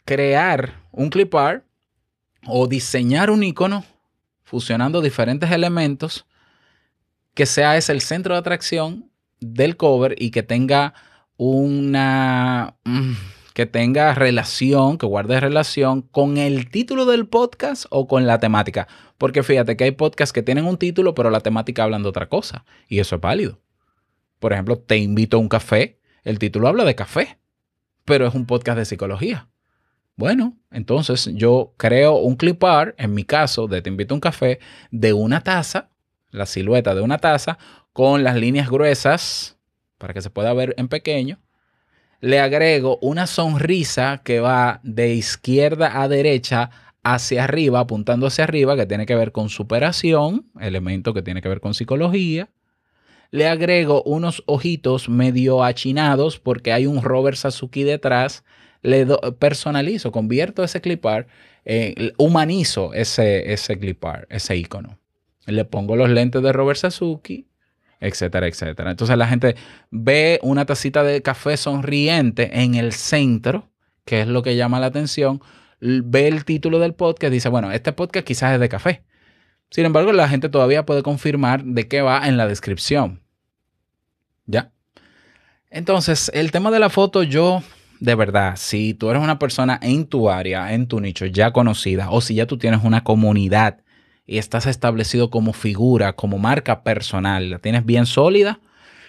crear 0.05 0.73
un 0.91 1.09
clip 1.09 1.33
art 1.33 1.65
o 2.45 2.67
diseñar 2.67 3.31
un 3.31 3.43
icono 3.43 3.83
fusionando 4.43 5.01
diferentes 5.01 5.51
elementos 5.51 6.25
que 7.33 7.45
sea 7.45 7.75
ese 7.75 7.91
el 7.91 8.01
centro 8.01 8.35
de 8.35 8.39
atracción 8.39 9.09
del 9.39 9.77
cover 9.77 10.15
y 10.17 10.31
que 10.31 10.43
tenga 10.43 10.93
una... 11.37 12.75
Mm, 12.85 13.13
que 13.55 13.65
tenga 13.65 14.13
relación, 14.13 14.97
que 14.97 15.05
guarde 15.05 15.39
relación 15.39 16.01
con 16.01 16.35
el 16.37 16.69
título 16.69 17.05
del 17.05 17.25
podcast 17.25 17.85
o 17.89 18.05
con 18.05 18.27
la 18.27 18.37
temática. 18.37 18.89
Porque 19.17 19.43
fíjate 19.43 19.77
que 19.77 19.85
hay 19.85 19.91
podcasts 19.91 20.33
que 20.33 20.43
tienen 20.43 20.65
un 20.65 20.77
título, 20.77 21.15
pero 21.15 21.29
la 21.29 21.39
temática 21.39 21.85
hablan 21.85 22.03
de 22.03 22.09
otra 22.09 22.27
cosa. 22.27 22.65
Y 22.89 22.99
eso 22.99 23.15
es 23.15 23.21
válido. 23.21 23.61
Por 24.39 24.51
ejemplo, 24.51 24.77
Te 24.77 24.97
invito 24.97 25.37
a 25.37 25.39
un 25.39 25.47
café. 25.47 26.01
El 26.25 26.37
título 26.37 26.67
habla 26.67 26.83
de 26.83 26.95
café, 26.95 27.39
pero 28.03 28.27
es 28.27 28.35
un 28.35 28.45
podcast 28.45 28.77
de 28.77 28.83
psicología. 28.83 29.47
Bueno, 30.17 30.57
entonces 30.69 31.29
yo 31.33 31.73
creo 31.77 32.17
un 32.17 32.35
clip 32.35 32.61
art, 32.61 32.93
en 32.97 33.13
mi 33.13 33.23
caso, 33.23 33.67
de 33.67 33.81
Te 33.81 33.89
invito 33.89 34.13
a 34.13 34.17
un 34.17 34.21
café, 34.21 34.59
de 34.91 35.13
una 35.13 35.39
taza, 35.39 35.91
la 36.29 36.45
silueta 36.45 36.93
de 36.93 36.99
una 36.99 37.19
taza, 37.19 37.57
con 37.93 38.25
las 38.25 38.35
líneas 38.35 38.69
gruesas, 38.69 39.57
para 39.97 40.13
que 40.13 40.21
se 40.21 40.29
pueda 40.29 40.53
ver 40.53 40.75
en 40.77 40.89
pequeño, 40.89 41.39
le 42.25 42.39
agrego 42.39 42.97
una 43.03 43.27
sonrisa 43.27 44.21
que 44.23 44.39
va 44.39 44.79
de 44.81 45.13
izquierda 45.13 46.01
a 46.01 46.07
derecha 46.07 46.71
hacia 47.03 47.43
arriba, 47.43 47.81
apuntando 47.81 48.25
hacia 48.25 48.45
arriba, 48.45 48.75
que 48.75 48.87
tiene 48.87 49.05
que 49.05 49.13
ver 49.13 49.31
con 49.31 49.49
superación, 49.49 50.47
elemento 50.59 51.13
que 51.13 51.21
tiene 51.21 51.43
que 51.43 51.49
ver 51.49 51.59
con 51.59 51.75
psicología. 51.75 52.49
Le 53.29 53.47
agrego 53.47 54.01
unos 54.01 54.41
ojitos 54.47 55.07
medio 55.07 55.63
achinados 55.63 56.39
porque 56.39 56.73
hay 56.73 56.87
un 56.87 57.03
Robert 57.03 57.37
Sasuki 57.37 57.83
detrás. 57.83 58.43
Le 58.81 59.05
personalizo, 59.37 60.11
convierto 60.11 60.63
ese 60.63 60.81
clipar, 60.81 61.27
eh, 61.63 62.11
humanizo 62.17 62.95
ese, 62.95 63.53
ese 63.53 63.77
clipar, 63.77 64.25
ese 64.31 64.57
icono. 64.57 64.97
Le 65.45 65.63
pongo 65.63 65.95
los 65.95 66.09
lentes 66.09 66.41
de 66.41 66.51
Robert 66.53 66.79
Sasuki, 66.79 67.45
etcétera, 67.99 68.47
etcétera. 68.47 68.91
Entonces 68.91 69.17
la 69.17 69.27
gente 69.27 69.55
ve 69.91 70.39
una 70.43 70.65
tacita 70.65 71.03
de 71.03 71.21
café 71.21 71.57
sonriente 71.57 72.61
en 72.61 72.75
el 72.75 72.93
centro, 72.93 73.69
que 74.05 74.21
es 74.21 74.27
lo 74.27 74.43
que 74.43 74.55
llama 74.55 74.79
la 74.79 74.87
atención, 74.87 75.41
ve 75.79 76.27
el 76.27 76.45
título 76.45 76.79
del 76.79 76.93
podcast 76.93 77.31
dice, 77.31 77.49
bueno, 77.49 77.71
este 77.71 77.93
podcast 77.93 78.25
quizás 78.25 78.53
es 78.53 78.59
de 78.59 78.69
café. 78.69 79.03
Sin 79.69 79.85
embargo, 79.85 80.11
la 80.13 80.29
gente 80.29 80.49
todavía 80.49 80.85
puede 80.85 81.03
confirmar 81.03 81.63
de 81.63 81.87
qué 81.87 82.01
va 82.01 82.27
en 82.27 82.37
la 82.37 82.47
descripción. 82.47 83.23
¿Ya? 84.45 84.71
Entonces, 85.69 86.31
el 86.33 86.51
tema 86.51 86.71
de 86.71 86.79
la 86.79 86.89
foto, 86.89 87.23
yo, 87.23 87.63
de 87.99 88.15
verdad, 88.15 88.53
si 88.57 88.93
tú 88.93 89.09
eres 89.09 89.21
una 89.21 89.39
persona 89.39 89.79
en 89.81 90.05
tu 90.05 90.29
área, 90.29 90.73
en 90.73 90.87
tu 90.87 91.01
nicho 91.01 91.25
ya 91.25 91.51
conocida, 91.51 92.09
o 92.11 92.21
si 92.21 92.35
ya 92.35 92.45
tú 92.45 92.57
tienes 92.57 92.83
una 92.83 93.03
comunidad 93.03 93.79
y 94.25 94.37
estás 94.37 94.65
establecido 94.65 95.29
como 95.29 95.53
figura, 95.53 96.13
como 96.13 96.37
marca 96.37 96.83
personal, 96.83 97.49
la 97.49 97.59
tienes 97.59 97.85
bien 97.85 98.05
sólida, 98.05 98.59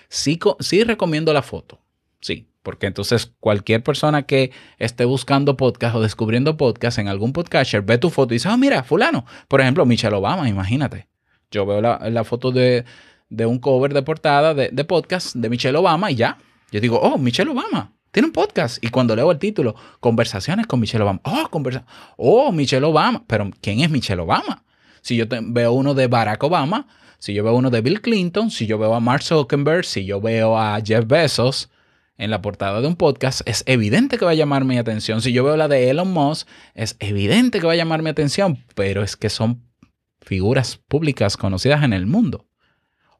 sí, 0.09 0.39
sí 0.61 0.85
recomiendo 0.85 1.33
la 1.33 1.43
foto. 1.43 1.81
Sí, 2.21 2.49
porque 2.63 2.87
entonces 2.87 3.33
cualquier 3.41 3.83
persona 3.83 4.25
que 4.25 4.51
esté 4.79 5.05
buscando 5.05 5.57
podcast 5.57 5.95
o 5.97 6.01
descubriendo 6.01 6.57
podcast 6.57 6.99
en 6.99 7.09
algún 7.09 7.33
podcaster 7.33 7.83
ve 7.83 7.99
tu 7.99 8.11
foto 8.11 8.35
y 8.35 8.37
dice, 8.37 8.49
oh, 8.49 8.59
mira, 8.59 8.83
fulano. 8.83 9.25
Por 9.49 9.61
ejemplo, 9.61 9.87
Michelle 9.87 10.17
Obama, 10.17 10.49
imagínate. 10.49 11.09
Yo 11.51 11.65
veo 11.65 11.81
la, 11.81 12.25
foto 12.25 12.51
de, 12.51 12.85
un 13.31 13.59
cover 13.59 13.95
de 13.95 14.03
portada 14.03 14.53
de, 14.53 14.71
de, 14.73 14.85
podcast 14.85 15.37
de 15.37 15.49
Michelle 15.49 15.79
Obama 15.79 16.11
y 16.11 16.17
ya. 16.17 16.39
Yo 16.73 16.81
digo, 16.81 16.99
oh, 17.01 17.19
Michelle 17.19 17.51
Obama. 17.51 17.93
Tiene 18.11 18.27
un 18.27 18.33
podcast. 18.33 18.83
Y 18.83 18.89
cuando 18.89 19.15
leo 19.15 19.31
el 19.31 19.39
título, 19.39 19.77
conversaciones 20.01 20.67
con 20.67 20.81
Michelle 20.81 21.05
Obama. 21.05 21.21
Oh, 21.23 21.49
conversa 21.49 21.87
oh, 22.17 22.51
Michelle 22.51 22.85
Obama. 22.85 23.23
Pero, 23.27 23.51
¿quién 23.61 23.81
es 23.81 23.91
Michelle 23.91 24.23
Obama? 24.23 24.65
Si 25.07 25.15
yo 25.15 25.27
veo 25.29 25.71
uno 25.71 25.95
de 25.95 26.09
Barack 26.09 26.43
Obama, 26.43 26.89
si 27.21 27.33
yo 27.33 27.45
veo 27.45 27.55
uno 27.55 27.71
de 27.71 27.81
Bill 27.81 28.01
Clinton, 28.01 28.51
si 28.51 28.67
yo 28.67 28.77
veo 28.77 28.93
a 28.93 28.99
Mark 28.99 29.23
Zuckerberg, 29.23 29.85
si 29.85 30.05
yo 30.05 30.21
veo 30.21 30.59
a 30.59 30.81
Jeff 30.85 31.07
Bezos 31.07 31.71
en 32.19 32.29
la 32.29 32.43
portada 32.43 32.81
de 32.81 32.89
un 32.89 32.97
podcast, 32.97 33.43
es 33.45 33.63
evidente 33.67 34.19
que 34.19 34.25
va 34.25 34.33
a 34.33 34.35
llamar 34.35 34.65
mi 34.65 34.79
atención. 34.79 35.23
Si 35.23 35.33
yo 35.33 35.45
veo 35.45 35.57
la 35.57 35.69
de 35.69 35.91
Elon 35.91 36.13
Musk, 36.13 36.49
es 36.75 36.97
evidente 36.99 37.61
que 37.61 37.67
va 37.69 37.75
a 37.75 37.77
llamar 37.77 38.03
mi 38.03 38.11
atención, 38.11 38.65
pero 38.75 39.05
es 39.05 39.15
que 39.15 39.31
son 39.31 39.63
figuras 40.23 40.77
públicas 40.89 41.37
conocidas 41.37 41.85
en 41.85 41.93
el 41.93 42.07
mundo. 42.07 42.49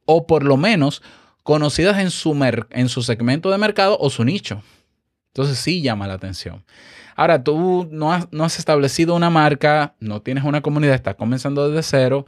O 0.07 0.27
por 0.27 0.43
lo 0.43 0.57
menos 0.57 1.05
conocidas 1.45 2.01
en 2.01 2.11
su, 2.11 2.37
en 2.71 2.89
su 2.89 3.05
segmento 3.05 3.49
de 3.53 3.59
mercado 3.59 3.97
o 4.01 4.11
su 4.11 4.25
nicho. 4.25 4.61
Entonces 5.29 5.57
sí 5.59 5.83
llama 5.83 6.09
la 6.09 6.15
atención. 6.15 6.65
Ahora, 7.17 7.43
tú 7.43 7.89
no 7.91 8.13
has, 8.13 8.59
establecido 8.59 9.17
una 9.17 9.31
marca, 9.31 9.95
no 10.01 10.21
tienes 10.21 10.45
una 10.45 10.61
comunidad, 10.61 10.95
estás 10.95 11.15
comenzando 11.15 11.69
desde 11.69 11.83
cero. 11.83 12.27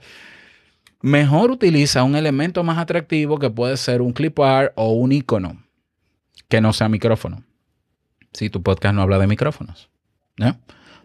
Mejor 1.02 1.50
utiliza 1.50 2.02
un 2.02 2.16
elemento 2.16 2.64
más 2.64 2.78
atractivo 2.78 3.38
que 3.38 3.50
puede 3.50 3.76
ser 3.76 4.00
un 4.00 4.12
clip 4.12 4.38
art 4.40 4.72
o 4.76 4.92
un 4.92 5.12
icono 5.12 5.62
que 6.48 6.62
no 6.62 6.72
sea 6.72 6.88
micrófono. 6.88 7.44
Si 8.32 8.48
tu 8.48 8.62
podcast 8.62 8.94
no 8.94 9.02
habla 9.02 9.18
de 9.18 9.26
micrófonos. 9.26 9.90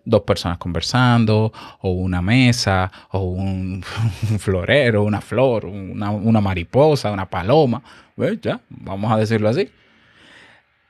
Dos 0.06 0.22
personas 0.22 0.58
conversando, 0.58 1.54
o 1.80 1.92
una 1.92 2.22
mesa, 2.22 2.92
o 3.12 3.20
un, 3.20 3.84
florero, 4.40 5.04
una 5.04 5.22
flor, 5.22 5.66
una, 5.66 6.42
mariposa, 6.42 7.12
una 7.12 7.30
paloma. 7.30 7.84
Ya, 8.42 8.62
vamos 8.70 9.12
a 9.12 9.18
decirlo 9.18 9.50
así. 9.50 9.70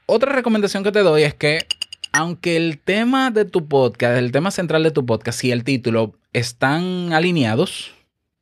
Otra 0.06 0.32
recomendación 0.34 0.84
que 0.84 0.92
te 0.92 1.00
doy 1.00 1.24
es 1.24 1.34
que 1.34 1.66
aunque 2.14 2.56
el 2.56 2.80
tema 2.80 3.32
de 3.32 3.44
tu 3.44 3.68
podcast, 3.68 4.18
el 4.18 4.32
tema 4.32 4.52
central 4.52 4.84
de 4.84 4.92
tu 4.92 5.06
podcast 5.06 5.44
y 5.44 5.52
el 5.52 5.64
título 5.64 6.14
están 6.32 7.12
alineados, 7.12 7.92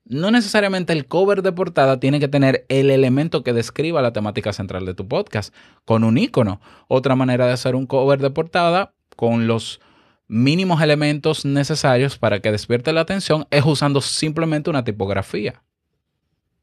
no 0.03 0.29
necesariamente 0.29 0.91
el 0.91 1.05
cover 1.05 1.41
de 1.41 1.53
portada 1.53 1.97
tiene 1.97 2.19
que 2.19 2.27
tener 2.27 2.65
el 2.67 2.89
elemento 2.89 3.43
que 3.43 3.53
describa 3.53 4.01
la 4.01 4.11
temática 4.11 4.51
central 4.51 4.85
de 4.85 4.93
tu 4.93 5.07
podcast 5.07 5.55
con 5.85 6.03
un 6.03 6.17
icono. 6.17 6.59
Otra 6.89 7.15
manera 7.15 7.47
de 7.47 7.53
hacer 7.53 7.75
un 7.75 7.87
cover 7.87 8.19
de 8.19 8.29
portada 8.29 8.93
con 9.15 9.47
los 9.47 9.79
mínimos 10.27 10.81
elementos 10.81 11.45
necesarios 11.45 12.17
para 12.17 12.41
que 12.41 12.51
despierte 12.51 12.91
la 12.91 13.01
atención 13.01 13.47
es 13.51 13.65
usando 13.65 14.01
simplemente 14.01 14.69
una 14.69 14.83
tipografía. 14.83 15.63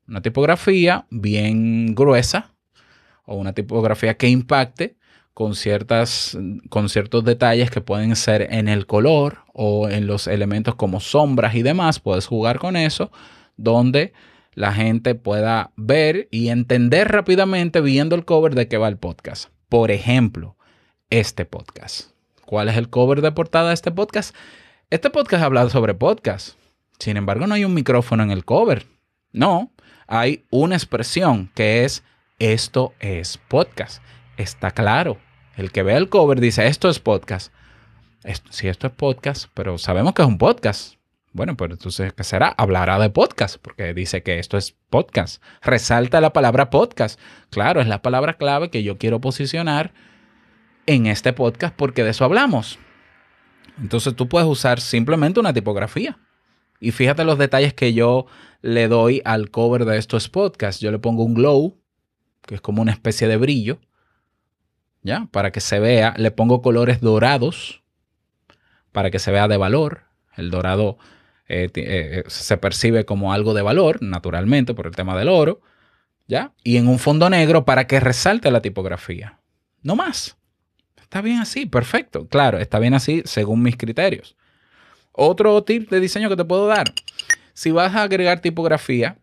Una 0.07 0.21
tipografía 0.21 1.07
bien 1.11 1.95
gruesa 1.95 2.55
o 3.25 3.37
una 3.37 3.55
tipografía 3.55 4.15
que 4.19 4.29
impacte 4.29 4.98
con, 5.39 5.55
ciertas, 5.55 6.37
con 6.69 6.89
ciertos 6.89 7.25
detalles 7.25 7.71
que 7.71 7.81
pueden 7.81 8.17
ser 8.17 8.53
en 8.53 8.67
el 8.67 8.87
color 8.87 9.45
o 9.53 9.89
en 9.89 10.09
los 10.09 10.27
elementos 10.27 10.75
como 10.75 10.99
sombras 10.99 11.55
y 11.55 11.63
demás. 11.63 12.01
Puedes 12.01 12.27
jugar 12.27 12.59
con 12.59 12.75
eso, 12.75 13.13
donde 13.57 14.15
la 14.55 14.73
gente 14.73 15.15
pueda 15.15 15.71
ver 15.77 16.27
y 16.33 16.49
entender 16.49 17.07
rápidamente 17.13 17.81
viendo 17.81 18.17
el 18.17 18.25
cover 18.25 18.57
de 18.57 18.67
qué 18.67 18.79
va 18.79 18.89
el 18.89 18.97
podcast. 18.97 19.51
Por 19.69 19.93
ejemplo, 19.93 20.57
este 21.09 21.45
podcast. 21.45 22.11
¿Cuál 22.45 22.69
es 22.69 22.77
el 22.77 22.91
cover 22.91 23.23
de 23.23 23.31
portada 23.31 23.69
de 23.69 23.75
este 23.75 23.93
podcast? 23.93 24.35
Este 24.91 25.09
podcast 25.09 25.45
habla 25.45 25.71
sobre 25.71 25.95
podcast. 25.95 26.59
Sin 26.99 27.17
embargo, 27.17 27.47
no 27.47 27.55
hay 27.55 27.65
un 27.65 27.75
micrófono 27.75 28.25
en 28.25 28.33
el 28.33 28.45
cover. 28.45 28.87
No, 29.31 29.71
hay 30.09 30.47
una 30.51 30.75
expresión 30.75 31.49
que 31.55 31.85
es 31.85 32.03
esto 32.41 32.93
es 32.99 33.39
podcast. 33.47 34.03
Está 34.37 34.73
claro. 34.73 35.28
El 35.59 35.73
que 35.73 35.83
ve 35.83 35.97
el 35.97 36.09
cover 36.09 36.41
dice, 36.41 36.69
esto 36.69 36.89
es 36.89 37.01
podcast. 37.01 37.53
si 38.51 38.69
esto 38.69 38.87
es 38.87 38.93
podcast, 38.93 39.51
pero 39.55 39.77
sabemos 39.77 40.15
que 40.15 40.23
es 40.23 40.29
un 40.29 40.39
podcast. 40.39 40.95
Bueno, 41.33 41.57
pues 41.57 41.73
entonces, 41.73 42.13
¿qué 42.13 42.23
será? 42.23 42.55
Hablará 42.57 43.01
de 43.01 43.11
podcast, 43.11 43.57
porque 43.61 43.93
dice 43.93 44.23
que 44.23 44.39
esto 44.39 44.57
es 44.57 44.77
podcast. 44.89 45.43
Resalta 45.61 46.21
la 46.21 46.33
palabra 46.33 46.71
podcast. 46.71 47.19
Claro, 47.51 47.81
es 47.81 47.89
la 47.89 48.03
palabra 48.03 48.35
clave 48.35 48.71
que 48.71 48.85
yo 48.85 48.99
quiero 48.99 49.21
posicionar 49.21 49.93
en 50.87 51.07
este 51.07 51.33
podcast 51.33 51.75
porque 51.75 52.05
de 52.05 52.11
eso 52.11 52.25
hablamos. 52.25 52.79
Entonces 53.81 54.15
tú 54.15 54.29
puedes 54.29 54.49
usar 54.49 54.81
simplemente 54.81 55.41
una 55.41 55.53
tipografía. 55.53 56.21
Y 56.79 56.93
fíjate 56.93 57.25
los 57.25 57.37
detalles 57.37 57.75
que 57.75 57.95
yo 57.95 58.27
le 58.63 58.87
doy 58.87 59.23
al 59.25 59.51
cover 59.51 59.87
de 59.87 59.99
estos 59.99 60.29
podcasts. 60.29 60.81
Yo 60.81 60.93
le 60.93 61.01
pongo 61.01 61.25
un 61.25 61.35
glow, 61.35 61.83
que 62.43 62.55
es 62.55 62.61
como 62.61 62.81
una 62.81 62.93
especie 62.93 63.27
de 63.27 63.37
brillo, 63.39 63.81
¿ya? 65.03 65.29
Para 65.31 65.51
que 65.51 65.61
se 65.61 65.81
vea. 65.81 66.15
Le 66.17 66.31
pongo 66.31 66.63
colores 66.63 67.01
dorados, 67.01 67.83
para 68.93 69.11
que 69.11 69.19
se 69.19 69.31
vea 69.31 69.49
de 69.49 69.57
valor. 69.57 70.03
El 70.37 70.51
dorado 70.51 70.99
eh, 71.49 71.71
eh, 71.75 72.25
se 72.27 72.57
percibe 72.59 73.05
como 73.05 73.33
algo 73.33 73.55
de 73.55 73.63
valor, 73.63 74.03
naturalmente, 74.03 74.75
por 74.75 74.87
el 74.87 74.95
tema 74.95 75.17
del 75.17 75.29
oro, 75.29 75.61
¿ya? 76.27 76.53
Y 76.63 76.77
en 76.77 76.89
un 76.89 76.99
fondo 76.99 77.29
negro 77.31 77.65
para 77.65 77.87
que 77.87 78.01
resalte 78.01 78.51
la 78.51 78.61
tipografía. 78.61 79.41
No 79.83 79.97
más. 79.97 80.37
Está 81.01 81.23
bien 81.23 81.39
así, 81.39 81.65
perfecto. 81.65 82.29
Claro, 82.29 82.59
está 82.59 82.79
bien 82.79 82.93
así 82.93 83.23
según 83.25 83.63
mis 83.63 83.77
criterios. 83.77 84.37
Otro 85.13 85.65
tip 85.65 85.91
de 85.91 86.01
diseño 86.01 86.29
que 86.29 86.37
te 86.37 86.45
puedo 86.45 86.67
dar. 86.67 86.93
Si 87.55 87.71
vas 87.71 87.95
a 87.95 88.03
agregar 88.03 88.41
tipografía, 88.41 89.17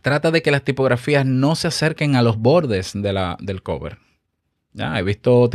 trata 0.00 0.30
de 0.30 0.42
que 0.42 0.52
las 0.52 0.62
tipografías 0.62 1.26
no 1.26 1.56
se 1.56 1.68
acerquen 1.68 2.14
a 2.14 2.22
los 2.22 2.38
bordes 2.38 2.92
de 2.94 3.12
la, 3.12 3.36
del 3.40 3.62
cover. 3.62 3.98
Ya, 4.72 4.98
he 4.98 5.02
visto, 5.02 5.50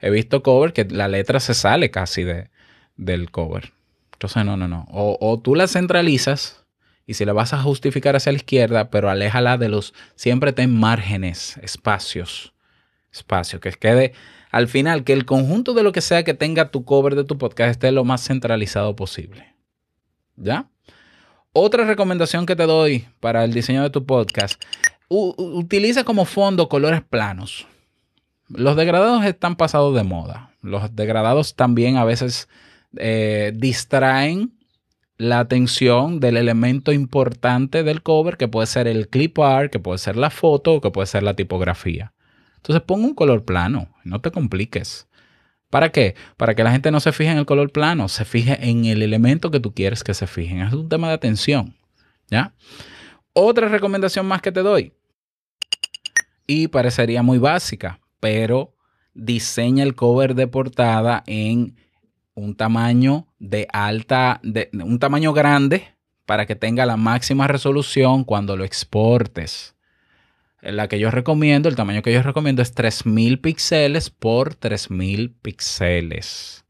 he 0.00 0.10
visto 0.10 0.42
cover 0.42 0.72
que 0.72 0.84
la 0.84 1.08
letra 1.08 1.40
se 1.40 1.54
sale 1.54 1.90
casi 1.90 2.24
de, 2.24 2.50
del 2.96 3.30
cover. 3.30 3.72
Entonces, 4.12 4.44
no, 4.44 4.56
no, 4.56 4.66
no. 4.66 4.86
O, 4.90 5.16
o, 5.20 5.38
tú 5.38 5.54
la 5.54 5.68
centralizas 5.68 6.64
y 7.06 7.14
si 7.14 7.24
la 7.24 7.32
vas 7.32 7.52
a 7.52 7.62
justificar 7.62 8.16
hacia 8.16 8.32
la 8.32 8.36
izquierda, 8.36 8.90
pero 8.90 9.10
aléjala 9.10 9.58
de 9.58 9.68
los. 9.68 9.94
Siempre 10.16 10.52
ten 10.52 10.76
márgenes, 10.76 11.58
espacios. 11.58 12.52
Espacio, 13.12 13.60
que 13.60 13.70
quede 13.72 14.12
al 14.50 14.68
final 14.68 15.04
que 15.04 15.12
el 15.12 15.26
conjunto 15.26 15.74
de 15.74 15.82
lo 15.82 15.92
que 15.92 16.00
sea 16.00 16.24
que 16.24 16.34
tenga 16.34 16.70
tu 16.70 16.84
cover 16.84 17.14
de 17.14 17.24
tu 17.24 17.38
podcast 17.38 17.72
esté 17.72 17.92
lo 17.92 18.04
más 18.04 18.26
centralizado 18.26 18.96
posible. 18.96 19.54
¿Ya? 20.36 20.68
Otra 21.52 21.84
recomendación 21.84 22.46
que 22.46 22.56
te 22.56 22.64
doy 22.64 23.06
para 23.20 23.44
el 23.44 23.52
diseño 23.52 23.82
de 23.82 23.90
tu 23.90 24.04
podcast, 24.04 24.62
utiliza 25.08 26.04
como 26.04 26.24
fondo 26.24 26.68
colores 26.68 27.02
planos. 27.02 27.66
Los 28.48 28.76
degradados 28.76 29.24
están 29.24 29.56
pasados 29.56 29.94
de 29.94 30.04
moda. 30.04 30.50
Los 30.62 30.94
degradados 30.94 31.56
también 31.56 31.96
a 31.96 32.04
veces 32.04 32.48
eh, 32.96 33.52
distraen 33.54 34.52
la 35.18 35.40
atención 35.40 36.20
del 36.20 36.36
elemento 36.36 36.92
importante 36.92 37.82
del 37.82 38.02
cover, 38.02 38.36
que 38.36 38.48
puede 38.48 38.66
ser 38.66 38.86
el 38.86 39.08
clip 39.08 39.38
art, 39.38 39.72
que 39.72 39.78
puede 39.78 39.98
ser 39.98 40.16
la 40.16 40.30
foto, 40.30 40.80
que 40.80 40.90
puede 40.90 41.06
ser 41.06 41.22
la 41.22 41.34
tipografía. 41.34 42.12
Entonces 42.56 42.82
pon 42.82 43.04
un 43.04 43.14
color 43.14 43.44
plano, 43.44 43.88
no 44.04 44.20
te 44.20 44.30
compliques. 44.30 45.08
¿Para 45.70 45.90
qué? 45.90 46.14
Para 46.36 46.54
que 46.54 46.62
la 46.62 46.70
gente 46.70 46.90
no 46.90 47.00
se 47.00 47.12
fije 47.12 47.30
en 47.30 47.38
el 47.38 47.46
color 47.46 47.72
plano, 47.72 48.08
se 48.08 48.24
fije 48.24 48.58
en 48.68 48.84
el 48.84 49.02
elemento 49.02 49.50
que 49.50 49.60
tú 49.60 49.74
quieres 49.74 50.04
que 50.04 50.14
se 50.14 50.26
fijen. 50.26 50.60
Es 50.60 50.72
un 50.72 50.88
tema 50.88 51.08
de 51.08 51.14
atención. 51.14 51.74
¿Ya? 52.28 52.54
Otra 53.32 53.68
recomendación 53.68 54.26
más 54.26 54.42
que 54.42 54.52
te 54.52 54.62
doy. 54.62 54.92
Y 56.46 56.68
parecería 56.68 57.22
muy 57.22 57.38
básica, 57.38 58.00
pero 58.26 58.74
diseña 59.14 59.84
el 59.84 59.94
cover 59.94 60.34
de 60.34 60.48
portada 60.48 61.22
en 61.28 61.76
un 62.34 62.56
tamaño 62.56 63.28
de 63.38 63.68
alta, 63.72 64.40
de 64.42 64.68
un 64.72 64.98
tamaño 64.98 65.32
grande 65.32 65.94
para 66.24 66.44
que 66.44 66.56
tenga 66.56 66.86
la 66.86 66.96
máxima 66.96 67.46
resolución 67.46 68.24
cuando 68.24 68.56
lo 68.56 68.64
exportes. 68.64 69.76
La 70.60 70.88
que 70.88 70.98
yo 70.98 71.12
recomiendo, 71.12 71.68
el 71.68 71.76
tamaño 71.76 72.02
que 72.02 72.12
yo 72.12 72.20
recomiendo 72.20 72.62
es 72.62 72.72
3000 72.72 73.38
píxeles 73.38 74.10
por 74.10 74.56
3000 74.56 75.30
píxeles. 75.30 76.64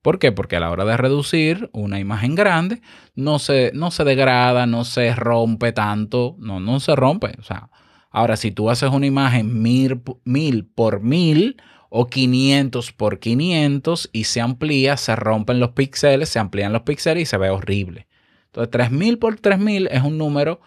¿Por 0.00 0.20
qué? 0.20 0.30
Porque 0.30 0.54
a 0.54 0.60
la 0.60 0.70
hora 0.70 0.84
de 0.84 0.96
reducir 0.96 1.70
una 1.72 1.98
imagen 1.98 2.36
grande 2.36 2.82
no 3.16 3.40
se, 3.40 3.72
no 3.74 3.90
se 3.90 4.04
degrada, 4.04 4.66
no 4.66 4.84
se 4.84 5.12
rompe 5.16 5.72
tanto, 5.72 6.36
no, 6.38 6.60
no 6.60 6.78
se 6.78 6.94
rompe. 6.94 7.32
O 7.40 7.42
sea, 7.42 7.68
ahora 8.14 8.36
si 8.36 8.52
tú 8.52 8.70
haces 8.70 8.90
una 8.90 9.06
imagen 9.06 9.60
1000, 9.60 10.64
por 10.66 11.02
1000 11.02 11.56
o 11.90 12.06
500 12.06 12.92
por 12.92 13.18
500 13.18 14.10
y 14.12 14.24
se 14.24 14.40
amplía, 14.40 14.96
se 14.96 15.16
rompen 15.16 15.58
los 15.58 15.70
píxeles, 15.70 16.28
se 16.28 16.38
amplían 16.38 16.72
los 16.72 16.82
píxeles 16.82 17.24
y 17.24 17.26
se 17.26 17.36
ve 17.36 17.50
horrible. 17.50 18.06
Entonces 18.46 18.70
3000 18.70 19.18
por 19.18 19.36
3000 19.36 19.88
es 19.88 20.02
un 20.02 20.16
número 20.16 20.60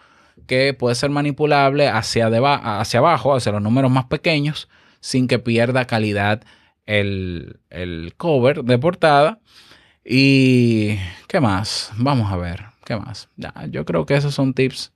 que 0.46 0.74
puede 0.74 0.94
ser 0.94 1.08
manipulable 1.08 1.88
hacia, 1.88 2.26
hacia 2.80 3.00
abajo, 3.00 3.34
hacia 3.34 3.52
los 3.52 3.62
números 3.62 3.90
más 3.90 4.04
pequeños, 4.04 4.68
sin 5.00 5.26
que 5.26 5.38
pierda 5.38 5.86
calidad 5.86 6.42
el, 6.84 7.60
cover 8.18 8.62
de 8.62 8.78
portada. 8.78 9.40
Y, 10.04 10.96
¿qué 11.28 11.40
más? 11.40 11.92
Vamos 11.96 12.30
a 12.30 12.36
ver, 12.36 12.66
¿qué 12.84 12.96
más? 12.96 13.28
yo 13.70 13.86
creo 13.86 14.04
que 14.04 14.16
esos 14.16 14.34
son 14.34 14.52
tips. 14.52 14.92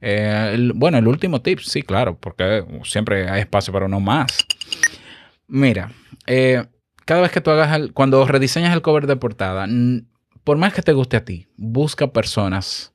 Eh, 0.00 0.70
bueno, 0.74 0.98
el 0.98 1.06
último 1.06 1.42
tip, 1.42 1.60
sí, 1.60 1.82
claro, 1.82 2.18
porque 2.18 2.64
siempre 2.84 3.28
hay 3.28 3.40
espacio 3.40 3.72
para 3.72 3.86
uno 3.86 4.00
más. 4.00 4.26
Mira, 5.46 5.92
eh, 6.26 6.64
cada 7.04 7.22
vez 7.22 7.32
que 7.32 7.40
tú 7.40 7.50
hagas, 7.50 7.76
el, 7.76 7.92
cuando 7.92 8.24
rediseñas 8.26 8.74
el 8.74 8.82
cover 8.82 9.06
de 9.06 9.16
portada, 9.16 9.66
por 10.44 10.56
más 10.56 10.72
que 10.72 10.82
te 10.82 10.92
guste 10.92 11.16
a 11.16 11.24
ti, 11.24 11.48
busca 11.56 12.12
personas 12.12 12.94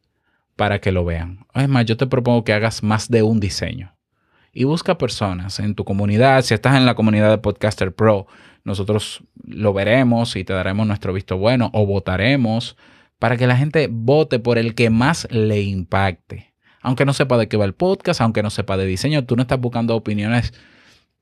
para 0.56 0.80
que 0.80 0.91
lo 0.91 1.06
vean. 1.06 1.46
Es 1.54 1.68
más, 1.68 1.86
yo 1.86 1.98
te 1.98 2.08
propongo 2.08 2.44
que 2.44 2.54
hagas 2.54 2.82
más 2.82 3.10
de 3.10 3.24
un 3.24 3.39
diseño 3.39 3.96
y 4.54 4.63
busca 4.63 4.98
personas 4.98 5.60
en 5.60 5.76
tu 5.76 5.84
comunidad. 5.84 6.41
Si 6.41 6.54
estás 6.54 6.78
en 6.78 6.86
la 6.86 6.96
comunidad 6.96 7.30
de 7.30 7.38
Podcaster 7.38 7.94
Pro, 7.94 8.26
nosotros 8.63 9.24
lo 9.44 9.74
veremos 9.74 10.36
y 10.38 10.44
te 10.44 10.54
daremos 10.54 10.88
nuestro 10.88 11.13
visto 11.13 11.38
bueno 11.38 11.70
o 11.74 11.86
votaremos 11.86 12.78
para 13.20 13.38
que 13.38 13.48
la 13.48 13.58
gente 13.58 13.89
vote 13.91 14.39
por 14.39 14.58
el 14.58 14.74
que 14.74 14.89
más 14.89 15.28
le 15.30 15.62
impacte. 15.62 16.55
Aunque 16.86 17.04
no 17.04 17.13
sepa 17.13 17.39
de 17.39 17.48
qué 17.48 17.58
va 17.58 17.65
el 17.65 17.74
podcast, 17.74 18.21
aunque 18.21 18.43
no 18.43 18.52
sepa 18.52 18.78
de 18.78 18.86
diseño, 18.86 19.26
tú 19.26 19.36
no 19.36 19.41
estás 19.41 19.60
buscando 19.60 19.95
opiniones 19.95 20.54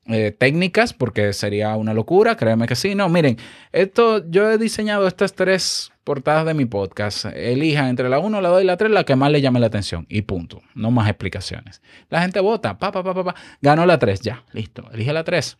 eh, 0.06 0.30
técnicas 0.38 0.92
porque 0.92 1.32
sería 1.32 1.74
una 1.76 1.94
locura, 1.94 2.36
créeme 2.36 2.66
que 2.66 2.76
sí. 2.76 2.94
No, 2.94 3.08
miren, 3.08 3.38
esto 3.72 4.22
yo 4.28 4.50
he 4.50 4.58
diseñado 4.58 5.06
estas 5.08 5.32
tres 5.32 5.90
portadas 6.04 6.44
de 6.44 6.52
mi 6.52 6.66
podcast. 6.66 7.24
Elija 7.24 7.88
entre 7.88 8.10
la 8.10 8.18
1, 8.18 8.42
la 8.42 8.50
2 8.50 8.62
y 8.62 8.66
la 8.66 8.76
3 8.76 8.90
la 8.90 9.04
que 9.04 9.16
más 9.16 9.32
le 9.32 9.40
llame 9.40 9.58
la 9.58 9.68
atención. 9.68 10.04
Y 10.10 10.20
punto. 10.22 10.60
No 10.74 10.90
más 10.90 11.08
explicaciones. 11.08 11.80
La 12.10 12.20
gente 12.20 12.40
vota. 12.40 12.78
Pa, 12.78 12.92
pa, 12.92 13.02
pa. 13.02 13.34
Ganó 13.62 13.86
la 13.86 13.98
3. 13.98 14.20
Ya, 14.20 14.44
listo. 14.52 14.84
Elige 14.92 15.14
la 15.14 15.24
3. 15.24 15.56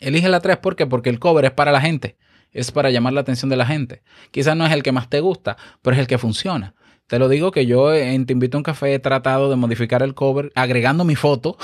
Elige 0.00 0.30
la 0.30 0.40
3 0.40 0.56
¿por 0.56 0.76
qué? 0.76 0.86
porque 0.86 1.10
el 1.10 1.18
cover 1.18 1.44
es 1.44 1.50
para 1.50 1.72
la 1.72 1.82
gente. 1.82 2.16
Es 2.52 2.72
para 2.72 2.88
llamar 2.88 3.12
la 3.12 3.20
atención 3.20 3.50
de 3.50 3.56
la 3.56 3.66
gente. 3.66 4.02
Quizás 4.30 4.56
no 4.56 4.64
es 4.64 4.72
el 4.72 4.82
que 4.82 4.92
más 4.92 5.10
te 5.10 5.20
gusta, 5.20 5.58
pero 5.82 5.94
es 5.94 6.00
el 6.00 6.06
que 6.06 6.16
funciona. 6.16 6.74
Te 7.10 7.18
lo 7.18 7.28
digo 7.28 7.50
que 7.50 7.66
yo 7.66 7.92
en 7.92 8.24
Te 8.24 8.34
Invito 8.34 8.56
a 8.56 8.60
un 8.60 8.62
Café 8.62 8.94
he 8.94 9.00
tratado 9.00 9.50
de 9.50 9.56
modificar 9.56 10.00
el 10.04 10.14
cover 10.14 10.52
agregando 10.54 11.04
mi 11.04 11.16
foto 11.16 11.58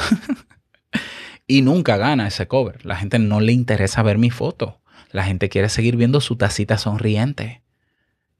y 1.46 1.62
nunca 1.62 1.96
gana 1.96 2.26
ese 2.26 2.48
cover. 2.48 2.84
La 2.84 2.96
gente 2.96 3.20
no 3.20 3.38
le 3.38 3.52
interesa 3.52 4.02
ver 4.02 4.18
mi 4.18 4.30
foto. 4.30 4.80
La 5.12 5.22
gente 5.22 5.48
quiere 5.48 5.68
seguir 5.68 5.94
viendo 5.94 6.20
su 6.20 6.34
tacita 6.34 6.78
sonriente. 6.78 7.62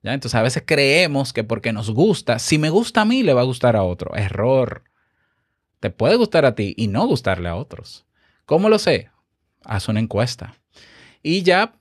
Entonces 0.02 0.34
a 0.34 0.42
veces 0.42 0.64
creemos 0.66 1.32
que 1.32 1.44
porque 1.44 1.72
nos 1.72 1.92
gusta, 1.92 2.40
si 2.40 2.58
me 2.58 2.70
gusta 2.70 3.02
a 3.02 3.04
mí, 3.04 3.22
le 3.22 3.34
va 3.34 3.42
a 3.42 3.44
gustar 3.44 3.76
a 3.76 3.84
otro. 3.84 4.16
Error. 4.16 4.82
Te 5.78 5.90
puede 5.90 6.16
gustar 6.16 6.44
a 6.44 6.56
ti 6.56 6.74
y 6.76 6.88
no 6.88 7.06
gustarle 7.06 7.48
a 7.48 7.54
otros. 7.54 8.04
¿Cómo 8.46 8.68
lo 8.68 8.80
sé? 8.80 9.10
Haz 9.62 9.86
una 9.88 10.00
encuesta. 10.00 10.58
Y 11.22 11.44
ya, 11.44 11.76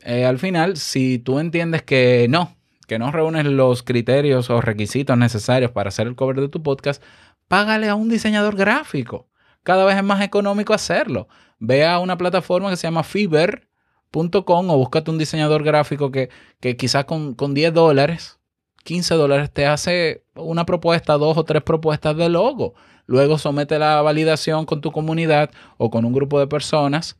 eh, 0.00 0.24
al 0.24 0.38
final, 0.38 0.78
si 0.78 1.18
tú 1.18 1.38
entiendes 1.38 1.82
que 1.82 2.28
no, 2.30 2.56
que 2.90 2.98
no 2.98 3.12
reúnes 3.12 3.44
los 3.44 3.84
criterios 3.84 4.50
o 4.50 4.60
requisitos 4.60 5.16
necesarios 5.16 5.70
para 5.70 5.90
hacer 5.90 6.08
el 6.08 6.16
cover 6.16 6.40
de 6.40 6.48
tu 6.48 6.60
podcast, 6.60 7.00
págale 7.46 7.88
a 7.88 7.94
un 7.94 8.08
diseñador 8.08 8.56
gráfico. 8.56 9.28
Cada 9.62 9.84
vez 9.84 9.96
es 9.96 10.02
más 10.02 10.20
económico 10.22 10.74
hacerlo. 10.74 11.28
Ve 11.60 11.86
a 11.86 12.00
una 12.00 12.18
plataforma 12.18 12.68
que 12.68 12.74
se 12.74 12.88
llama 12.88 13.04
Fiverr 13.04 13.68
o 14.12 14.76
búscate 14.76 15.08
un 15.08 15.18
diseñador 15.18 15.62
gráfico 15.62 16.10
que, 16.10 16.30
quizás 16.76 17.04
con, 17.04 17.34
con 17.34 17.54
10 17.54 17.72
dólares, 17.74 18.40
15 18.82 19.14
dólares 19.14 19.52
te 19.52 19.66
hace 19.66 20.24
una 20.34 20.66
propuesta, 20.66 21.16
dos 21.16 21.38
o 21.38 21.44
tres 21.44 21.62
propuestas 21.62 22.16
de 22.16 22.28
logo. 22.28 22.74
Luego 23.06 23.38
somete 23.38 23.78
la 23.78 24.02
validación 24.02 24.66
con 24.66 24.80
tu 24.80 24.90
comunidad 24.90 25.52
o 25.76 25.92
con 25.92 26.04
un 26.04 26.12
grupo 26.12 26.40
de 26.40 26.48
personas 26.48 27.16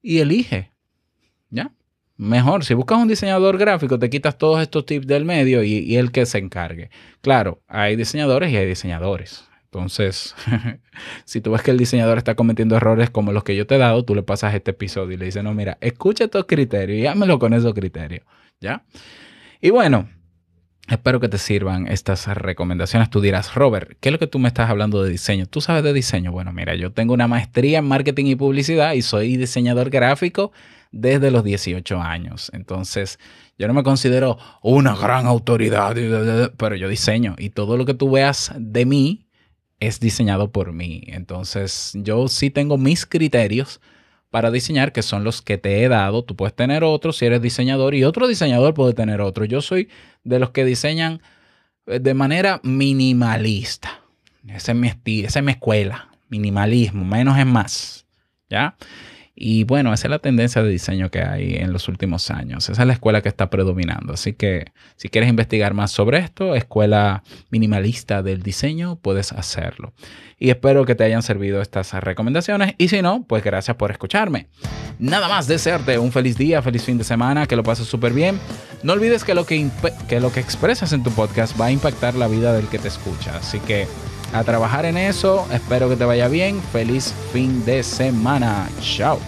y 0.00 0.20
elige. 0.20 0.70
¿Ya? 1.50 1.72
Mejor, 2.20 2.66
si 2.66 2.74
buscas 2.74 2.98
un 2.98 3.08
diseñador 3.08 3.56
gráfico, 3.56 3.98
te 3.98 4.10
quitas 4.10 4.36
todos 4.36 4.60
estos 4.60 4.84
tips 4.84 5.06
del 5.06 5.24
medio 5.24 5.62
y, 5.64 5.96
el 5.96 6.12
que 6.12 6.26
se 6.26 6.36
encargue. 6.36 6.90
Claro, 7.22 7.62
hay 7.66 7.96
diseñadores 7.96 8.52
y 8.52 8.58
hay 8.58 8.66
diseñadores. 8.66 9.48
Entonces, 9.64 10.34
si 11.24 11.40
tú 11.40 11.52
ves 11.52 11.62
que 11.62 11.70
el 11.70 11.78
diseñador 11.78 12.18
está 12.18 12.34
cometiendo 12.34 12.76
errores 12.76 13.08
como 13.08 13.32
los 13.32 13.42
que 13.42 13.56
yo 13.56 13.66
te 13.66 13.76
he 13.76 13.78
dado, 13.78 14.04
tú 14.04 14.14
le 14.14 14.22
pasas 14.22 14.54
este 14.54 14.72
episodio 14.72 15.12
y 15.12 15.16
le 15.16 15.24
dices, 15.24 15.42
no, 15.42 15.54
mira, 15.54 15.78
escucha 15.80 16.24
estos 16.24 16.44
criterios 16.44 16.98
y 16.98 17.06
hámelo 17.06 17.38
con 17.38 17.54
esos 17.54 17.72
criterios, 17.72 18.26
¿ya? 18.60 18.84
Y 19.62 19.70
bueno, 19.70 20.10
espero 20.90 21.20
que 21.20 21.30
te 21.30 21.38
sirvan 21.38 21.86
estas 21.86 22.26
recomendaciones. 22.26 23.08
Tú 23.08 23.22
dirás, 23.22 23.54
Robert, 23.54 23.96
¿qué 23.98 24.10
es 24.10 24.12
lo 24.12 24.18
que 24.18 24.26
tú 24.26 24.38
me 24.38 24.48
estás 24.48 24.68
hablando 24.68 25.02
de 25.02 25.08
diseño? 25.08 25.46
¿Tú 25.46 25.62
sabes 25.62 25.84
de 25.84 25.94
diseño? 25.94 26.32
Bueno, 26.32 26.52
mira, 26.52 26.74
yo 26.74 26.92
tengo 26.92 27.14
una 27.14 27.28
maestría 27.28 27.78
en 27.78 27.86
marketing 27.86 28.26
y 28.26 28.36
publicidad 28.36 28.92
y 28.92 29.00
soy 29.00 29.38
diseñador 29.38 29.88
gráfico 29.88 30.52
desde 30.90 31.30
los 31.30 31.44
18 31.44 32.00
años. 32.00 32.50
Entonces, 32.54 33.18
yo 33.58 33.68
no 33.68 33.74
me 33.74 33.82
considero 33.82 34.38
una 34.62 34.94
gran 34.94 35.26
autoridad, 35.26 35.94
pero 36.56 36.76
yo 36.76 36.88
diseño 36.88 37.34
y 37.38 37.50
todo 37.50 37.76
lo 37.76 37.84
que 37.84 37.94
tú 37.94 38.10
veas 38.10 38.52
de 38.56 38.86
mí 38.86 39.26
es 39.80 40.00
diseñado 40.00 40.50
por 40.50 40.72
mí. 40.72 41.02
Entonces, 41.06 41.92
yo 41.94 42.28
sí 42.28 42.50
tengo 42.50 42.76
mis 42.78 43.06
criterios 43.06 43.80
para 44.30 44.50
diseñar, 44.50 44.92
que 44.92 45.02
son 45.02 45.24
los 45.24 45.42
que 45.42 45.58
te 45.58 45.82
he 45.82 45.88
dado. 45.88 46.22
Tú 46.22 46.36
puedes 46.36 46.54
tener 46.54 46.84
otros 46.84 47.18
si 47.18 47.26
eres 47.26 47.42
diseñador 47.42 47.94
y 47.94 48.04
otro 48.04 48.28
diseñador 48.28 48.74
puede 48.74 48.94
tener 48.94 49.20
otro. 49.20 49.44
Yo 49.44 49.60
soy 49.60 49.88
de 50.22 50.38
los 50.38 50.50
que 50.50 50.64
diseñan 50.64 51.20
eh, 51.86 51.98
de 51.98 52.14
manera 52.14 52.60
minimalista. 52.62 54.00
Esa 54.48 54.72
es 54.72 54.78
mi 54.78 54.88
estilo, 54.88 55.28
esa 55.28 55.40
es 55.40 55.44
mi 55.44 55.52
escuela. 55.52 56.08
Minimalismo, 56.28 57.04
menos 57.04 57.38
es 57.38 57.46
más. 57.46 58.06
¿Ya? 58.48 58.76
Y 59.34 59.64
bueno, 59.64 59.92
esa 59.92 60.08
es 60.08 60.10
la 60.10 60.18
tendencia 60.18 60.62
de 60.62 60.68
diseño 60.68 61.10
que 61.10 61.22
hay 61.22 61.54
en 61.54 61.72
los 61.72 61.88
últimos 61.88 62.30
años. 62.30 62.68
Esa 62.68 62.82
es 62.82 62.86
la 62.86 62.92
escuela 62.92 63.22
que 63.22 63.28
está 63.28 63.48
predominando. 63.48 64.12
Así 64.12 64.34
que 64.34 64.72
si 64.96 65.08
quieres 65.08 65.30
investigar 65.30 65.72
más 65.72 65.92
sobre 65.92 66.18
esto, 66.18 66.54
escuela 66.54 67.22
minimalista 67.50 68.22
del 68.22 68.42
diseño, 68.42 68.96
puedes 68.96 69.32
hacerlo. 69.32 69.94
Y 70.38 70.50
espero 70.50 70.84
que 70.84 70.94
te 70.94 71.04
hayan 71.04 71.22
servido 71.22 71.62
estas 71.62 71.92
recomendaciones. 71.94 72.74
Y 72.76 72.88
si 72.88 73.02
no, 73.02 73.24
pues 73.26 73.42
gracias 73.42 73.76
por 73.76 73.90
escucharme. 73.90 74.48
Nada 74.98 75.28
más 75.28 75.46
desearte 75.46 75.98
un 75.98 76.12
feliz 76.12 76.36
día, 76.36 76.60
feliz 76.60 76.84
fin 76.84 76.98
de 76.98 77.04
semana, 77.04 77.46
que 77.46 77.56
lo 77.56 77.62
pases 77.62 77.86
súper 77.86 78.12
bien. 78.12 78.38
No 78.82 78.92
olvides 78.92 79.24
que 79.24 79.34
lo 79.34 79.46
que, 79.46 79.70
que 80.08 80.20
lo 80.20 80.32
que 80.32 80.40
expresas 80.40 80.92
en 80.92 81.02
tu 81.02 81.10
podcast 81.10 81.58
va 81.58 81.66
a 81.66 81.72
impactar 81.72 82.14
la 82.14 82.28
vida 82.28 82.52
del 82.52 82.68
que 82.68 82.78
te 82.78 82.88
escucha. 82.88 83.36
Así 83.36 83.60
que 83.60 83.86
a 84.32 84.44
trabajar 84.44 84.84
en 84.84 84.96
eso. 84.96 85.46
Espero 85.52 85.88
que 85.88 85.96
te 85.96 86.04
vaya 86.04 86.28
bien. 86.28 86.60
Feliz 86.72 87.14
fin 87.32 87.64
de 87.64 87.82
semana. 87.82 88.68
Chao. 88.80 89.18